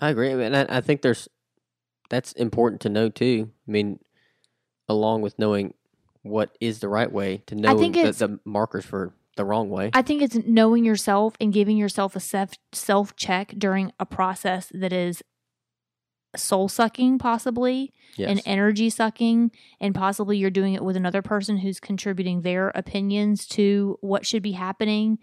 I 0.00 0.10
agree. 0.10 0.32
And 0.32 0.56
I, 0.56 0.66
I 0.68 0.80
think 0.80 1.02
there's 1.02 1.28
that's 2.10 2.32
important 2.32 2.80
to 2.82 2.88
know 2.88 3.08
too. 3.08 3.50
I 3.66 3.70
mean, 3.70 3.98
along 4.88 5.22
with 5.22 5.38
knowing 5.38 5.74
what 6.22 6.56
is 6.60 6.80
the 6.80 6.88
right 6.88 7.10
way 7.10 7.42
to 7.46 7.54
know 7.54 7.78
think 7.78 7.94
the, 7.94 8.12
the 8.12 8.40
markers 8.44 8.84
for 8.84 9.14
the 9.36 9.44
wrong 9.44 9.70
way. 9.70 9.90
I 9.94 10.02
think 10.02 10.22
it's 10.22 10.36
knowing 10.46 10.84
yourself 10.84 11.34
and 11.40 11.52
giving 11.52 11.76
yourself 11.76 12.14
a 12.14 12.20
self 12.20 12.50
self 12.72 13.16
check 13.16 13.54
during 13.56 13.92
a 13.98 14.06
process 14.06 14.70
that 14.74 14.92
is 14.92 15.22
soul 16.36 16.68
sucking 16.68 17.18
possibly 17.18 17.92
yes. 18.16 18.30
and 18.30 18.42
energy 18.46 18.90
sucking 18.90 19.50
and 19.80 19.94
possibly 19.94 20.36
you're 20.36 20.50
doing 20.50 20.74
it 20.74 20.82
with 20.82 20.96
another 20.96 21.22
person 21.22 21.58
who's 21.58 21.80
contributing 21.80 22.42
their 22.42 22.70
opinions 22.74 23.46
to 23.46 23.98
what 24.00 24.26
should 24.26 24.42
be 24.42 24.52
happening. 24.52 25.18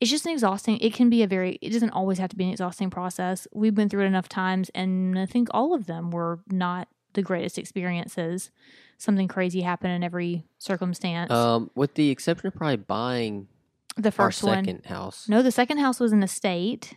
It's 0.00 0.10
just 0.10 0.26
an 0.26 0.32
exhausting 0.32 0.78
it 0.78 0.92
can 0.92 1.08
be 1.08 1.22
a 1.22 1.26
very 1.26 1.58
it 1.62 1.70
doesn't 1.70 1.90
always 1.90 2.18
have 2.18 2.30
to 2.30 2.36
be 2.36 2.44
an 2.44 2.50
exhausting 2.50 2.90
process. 2.90 3.46
We've 3.52 3.74
been 3.74 3.88
through 3.88 4.04
it 4.04 4.06
enough 4.06 4.28
times 4.28 4.70
and 4.74 5.18
i 5.18 5.26
think 5.26 5.48
all 5.52 5.74
of 5.74 5.86
them 5.86 6.10
were 6.10 6.40
not 6.50 6.88
the 7.14 7.22
greatest 7.22 7.58
experiences. 7.58 8.50
Something 8.98 9.28
crazy 9.28 9.62
happened 9.62 9.92
in 9.92 10.02
every 10.02 10.44
circumstance. 10.58 11.32
Um, 11.32 11.70
with 11.74 11.94
the 11.94 12.10
exception 12.10 12.48
of 12.48 12.54
probably 12.54 12.76
buying 12.76 13.48
the 13.96 14.12
first 14.12 14.42
one. 14.42 14.64
second 14.64 14.86
house. 14.86 15.28
no 15.28 15.42
the 15.42 15.52
second 15.52 15.78
house 15.78 16.00
was 16.00 16.12
an 16.12 16.22
estate 16.22 16.94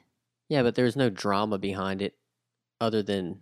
Yeah, 0.49 0.63
but 0.63 0.75
there 0.75 0.85
was 0.85 0.95
no 0.95 1.09
drama 1.09 1.57
behind 1.57 2.01
it 2.01 2.15
other 2.81 3.03
than 3.03 3.39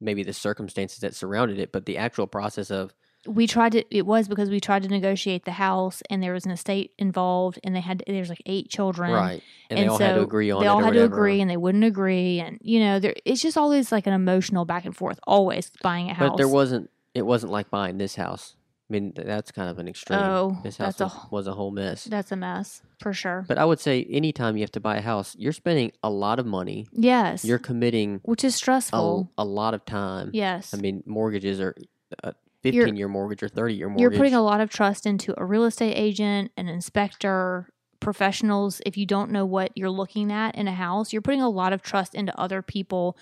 maybe 0.00 0.22
the 0.22 0.32
circumstances 0.32 0.98
that 1.00 1.14
surrounded 1.14 1.58
it, 1.58 1.72
but 1.72 1.86
the 1.86 1.98
actual 1.98 2.26
process 2.26 2.70
of 2.70 2.94
we 3.26 3.46
tried 3.46 3.72
to 3.72 3.84
it 3.94 4.06
was 4.06 4.28
because 4.28 4.48
we 4.48 4.60
tried 4.60 4.82
to 4.82 4.88
negotiate 4.88 5.44
the 5.44 5.50
house 5.52 6.02
and 6.08 6.22
there 6.22 6.32
was 6.32 6.46
an 6.46 6.50
estate 6.52 6.92
involved 6.98 7.58
and 7.62 7.76
they 7.76 7.80
had 7.80 8.02
there's 8.06 8.30
like 8.30 8.40
eight 8.46 8.70
children 8.70 9.12
right, 9.12 9.42
and, 9.68 9.76
they 9.76 9.82
and 9.82 9.90
all 9.90 9.98
had 9.98 10.14
to 10.14 10.20
so 10.20 10.22
agree 10.22 10.50
on 10.50 10.60
they 10.60 10.66
it. 10.66 10.70
all 10.70 10.82
had 10.82 10.94
to 10.94 11.04
agree 11.04 11.38
and 11.42 11.50
they 11.50 11.56
wouldn't 11.58 11.84
agree 11.84 12.40
and 12.40 12.58
you 12.62 12.80
know 12.80 12.98
there 12.98 13.14
it's 13.26 13.42
just 13.42 13.58
always 13.58 13.92
like 13.92 14.06
an 14.06 14.14
emotional 14.14 14.64
back 14.64 14.86
and 14.86 14.96
forth 14.96 15.20
always 15.26 15.70
buying 15.82 16.08
a 16.08 16.14
house 16.14 16.30
But 16.30 16.36
there 16.38 16.48
wasn't. 16.48 16.88
It 17.12 17.26
wasn't 17.26 17.52
like 17.52 17.68
buying 17.70 17.98
this 17.98 18.14
house. 18.14 18.54
I 18.90 18.92
mean, 18.92 19.12
that's 19.14 19.52
kind 19.52 19.70
of 19.70 19.78
an 19.78 19.86
extreme. 19.86 20.18
Oh, 20.18 20.58
this 20.64 20.76
house 20.78 20.96
that's 20.96 21.00
a 21.00 21.04
was, 21.04 21.12
wh- 21.12 21.32
was 21.32 21.46
a 21.46 21.52
whole 21.54 21.70
mess. 21.70 22.04
that's 22.04 22.32
a 22.32 22.36
mess 22.36 22.82
for 22.98 23.12
sure 23.12 23.44
But 23.46 23.56
I 23.56 23.64
would 23.64 23.78
say 23.78 24.04
anytime 24.10 24.56
you 24.56 24.62
have 24.64 24.72
to 24.72 24.80
buy 24.80 24.96
a 24.96 25.00
house, 25.00 25.36
you're 25.38 25.52
spending 25.52 25.92
a 26.02 26.10
lot 26.10 26.38
of 26.40 26.46
money. 26.46 26.86
yes 26.92 27.44
You're 27.44 27.58
committing 27.60 28.20
which 28.24 28.42
is 28.44 28.56
stressful 28.56 29.30
a 29.38 29.44
lot 29.44 29.74
of 29.74 29.84
time. 29.84 30.30
yes 30.32 30.74
I 30.74 30.78
mean, 30.78 31.02
mortgages 31.06 31.60
are 31.60 31.74
a 32.24 32.34
You're- 32.64 32.84
15 32.84 32.96
year 32.96 33.08
mortgage 33.08 33.42
or 33.44 33.48
30 33.48 33.74
year 33.74 33.88
mortgage. 33.88 34.00
you're 34.02 34.10
putting 34.18 34.34
a 34.34 34.42
lot 34.42 34.60
of 34.60 34.68
trust 34.70 35.06
into 35.06 35.32
a 35.40 35.44
real 35.44 35.64
estate 35.64 35.94
agent 35.94 36.50
an 36.56 36.68
inspector 36.68 37.68
professionals 38.00 38.80
if 38.84 38.96
you 38.96 39.06
don't 39.06 39.30
know 39.30 39.46
what 39.46 39.70
you're 39.76 39.88
looking 39.90 40.32
at 40.32 40.54
in 40.56 40.66
a 40.66 40.72
house 40.72 41.12
you're 41.12 41.22
putting 41.22 41.40
a 41.40 41.48
lot 41.48 41.72
of 41.72 41.80
trust 41.82 42.14
into 42.14 42.36
other 42.40 42.60
people 42.60 43.16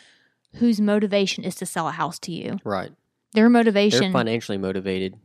whose 0.54 0.80
motivation 0.80 1.44
is 1.44 1.54
to 1.56 1.66
sell 1.66 1.86
a 1.88 1.92
house 1.92 2.18
to 2.18 2.32
you 2.32 2.58
right. 2.64 2.90
their 3.34 3.48
motivation. 3.50 3.98
They're 4.00 4.08
motivation 4.08 4.12
financially 4.12 4.58
motivated, 4.58 5.16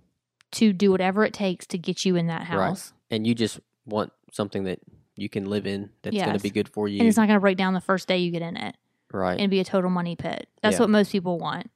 to 0.53 0.73
do 0.73 0.91
whatever 0.91 1.23
it 1.25 1.33
takes 1.33 1.65
to 1.67 1.77
get 1.77 2.05
you 2.05 2.15
in 2.15 2.27
that 2.27 2.41
Right. 2.41 2.47
house 2.49 2.93
and 3.11 3.27
you 3.27 3.35
just 3.35 3.59
want 3.85 4.11
something 4.31 4.63
that 4.63 4.79
you 5.15 5.29
can 5.29 5.45
live 5.45 5.67
in 5.67 5.89
that's 6.01 6.15
going 6.15 6.33
to 6.33 6.39
be 6.39 6.49
good 6.49 6.67
for 6.69 6.87
you. 6.87 6.99
and 6.99 7.07
it's 7.07 7.17
not 7.17 7.27
going 7.27 7.37
to 7.37 7.41
break 7.41 7.57
down 7.57 7.73
the 7.73 7.81
first 7.81 8.07
day 8.07 8.17
you 8.17 8.31
get 8.31 8.41
in 8.41 8.57
it 8.57 8.75
right. 9.11 9.39
and 9.39 9.51
be 9.51 9.59
a 9.59 9.63
total 9.63 9.89
money 9.89 10.15
pit. 10.15 10.47
That's 10.61 10.75
Yeah. 10.75 10.79
what 10.81 10.89
most 10.89 11.11
people 11.11 11.37
want. 11.37 11.69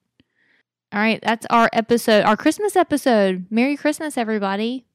All 0.93 0.99
right, 1.01 1.19
that's 1.21 1.45
our 1.49 1.69
episode, 1.73 2.23
our 2.23 2.37
Christmas 2.37 2.75
episode. 2.77 3.45
Merry 3.49 3.75
Christmas, 3.75 4.17
everybody. 4.17 4.85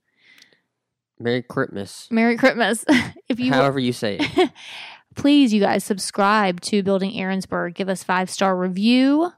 Merry 1.20 1.42
Christmas. 1.42 2.08
Merry 2.10 2.36
Christmas. 2.36 2.84
if 3.28 3.38
you 3.38 3.52
However 3.52 3.78
you 3.78 3.92
say 3.92 4.16
it. 4.18 4.50
please, 5.14 5.52
you 5.52 5.60
guys 5.60 5.84
subscribe 5.84 6.60
to 6.62 6.82
Building 6.82 7.12
Aaronsburg. 7.12 7.74
Give 7.74 7.88
us 7.88 8.02
five 8.02 8.30
star 8.30 8.56
review, 8.56 9.30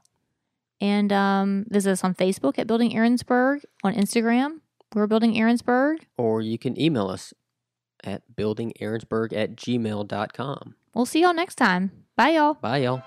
and 0.81 1.11
um, 1.11 1.65
visit 1.69 1.91
us 1.91 2.03
on 2.03 2.13
Facebook 2.15 2.57
at 2.59 2.67
Building 2.67 2.91
Aaronsburg. 2.91 3.61
On 3.83 3.93
Instagram, 3.93 4.59
we're 4.93 5.07
Building 5.07 5.33
Aaronsburg. 5.35 5.97
or 6.17 6.41
you 6.41 6.57
can 6.57 6.79
email 6.79 7.07
us 7.09 7.33
at 8.03 8.21
buildingaaronsburg 8.35 9.33
at 9.33 9.55
gmail.com. 9.55 10.75
We'll 10.93 11.05
see 11.05 11.21
y'all 11.21 11.33
next 11.33 11.55
time. 11.55 11.91
Bye, 12.15 12.29
y'all. 12.29 12.53
Bye, 12.55 12.77
y'all. 12.79 13.01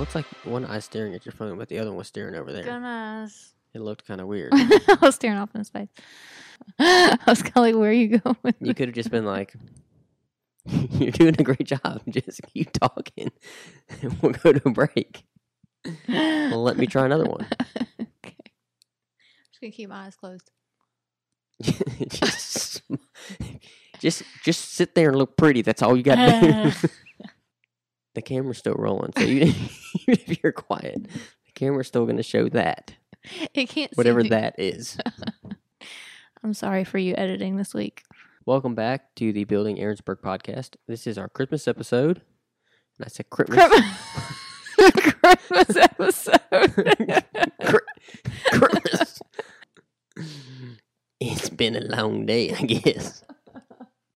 Looks 0.00 0.14
like 0.14 0.24
one 0.44 0.64
eye 0.64 0.78
staring 0.78 1.14
at 1.14 1.26
your 1.26 1.32
phone, 1.32 1.58
but 1.58 1.68
the 1.68 1.78
other 1.78 1.90
one 1.90 1.98
was 1.98 2.08
staring 2.08 2.34
over 2.34 2.50
there. 2.50 2.64
Goodness. 2.64 3.52
It 3.74 3.80
looked 3.80 4.06
kind 4.06 4.20
of 4.20 4.26
weird. 4.26 4.50
I 4.54 4.96
was 5.02 5.14
staring 5.14 5.36
off 5.36 5.54
in 5.54 5.62
space. 5.62 5.88
I 6.78 7.18
was 7.26 7.42
kind 7.42 7.56
of 7.58 7.62
like, 7.62 7.74
where 7.74 7.90
are 7.90 7.92
you 7.92 8.18
going? 8.24 8.54
You 8.60 8.74
could 8.74 8.88
have 8.88 8.94
just 8.94 9.10
been 9.10 9.26
like, 9.26 9.54
"You're 10.66 11.10
doing 11.12 11.36
a 11.38 11.42
great 11.42 11.64
job. 11.64 12.00
Just 12.08 12.40
keep 12.52 12.72
talking, 12.72 13.30
and 14.00 14.20
we'll 14.20 14.32
go 14.32 14.52
to 14.52 14.68
a 14.68 14.72
break. 14.72 15.22
Well, 16.08 16.62
let 16.62 16.78
me 16.78 16.86
try 16.86 17.04
another 17.04 17.26
one." 17.26 17.46
okay. 18.00 18.36
just 19.50 19.60
gonna 19.60 19.70
keep 19.70 19.90
my 19.90 20.06
eyes 20.06 20.16
closed. 20.16 20.50
just, 22.08 22.82
just, 24.00 24.22
just 24.42 24.72
sit 24.72 24.94
there 24.94 25.10
and 25.10 25.18
look 25.18 25.36
pretty. 25.36 25.60
That's 25.62 25.82
all 25.82 25.94
you 25.94 26.02
got 26.02 26.14
to 26.16 26.72
do. 26.72 26.88
The 28.20 28.26
camera's 28.34 28.58
still 28.58 28.74
rolling, 28.74 29.12
so 29.16 29.24
even, 29.24 29.48
even 30.06 30.24
if 30.28 30.42
you're 30.42 30.52
quiet, 30.52 31.04
the 31.04 31.52
camera's 31.54 31.86
still 31.88 32.04
going 32.04 32.18
to 32.18 32.22
show 32.22 32.50
that 32.50 32.92
It 33.54 33.70
can't. 33.70 33.90
whatever 33.94 34.22
that 34.24 34.56
is. 34.58 34.98
I'm 36.44 36.52
sorry 36.52 36.84
for 36.84 36.98
you 36.98 37.14
editing 37.16 37.56
this 37.56 37.72
week. 37.72 38.02
Welcome 38.44 38.74
back 38.74 39.14
to 39.16 39.32
the 39.32 39.44
Building 39.44 39.76
Aaronsburg 39.78 40.20
podcast. 40.20 40.76
This 40.86 41.06
is 41.06 41.16
our 41.16 41.30
Christmas 41.30 41.66
episode, 41.66 42.20
and 42.98 43.06
I 43.06 43.08
said 43.08 43.30
Christmas. 43.30 43.64
Christmas 44.76 45.76
episode. 45.78 47.24
Christmas. 48.52 49.20
It's 51.20 51.48
been 51.48 51.74
a 51.74 51.80
long 51.80 52.26
day, 52.26 52.52
I 52.52 52.62
guess. 52.66 53.24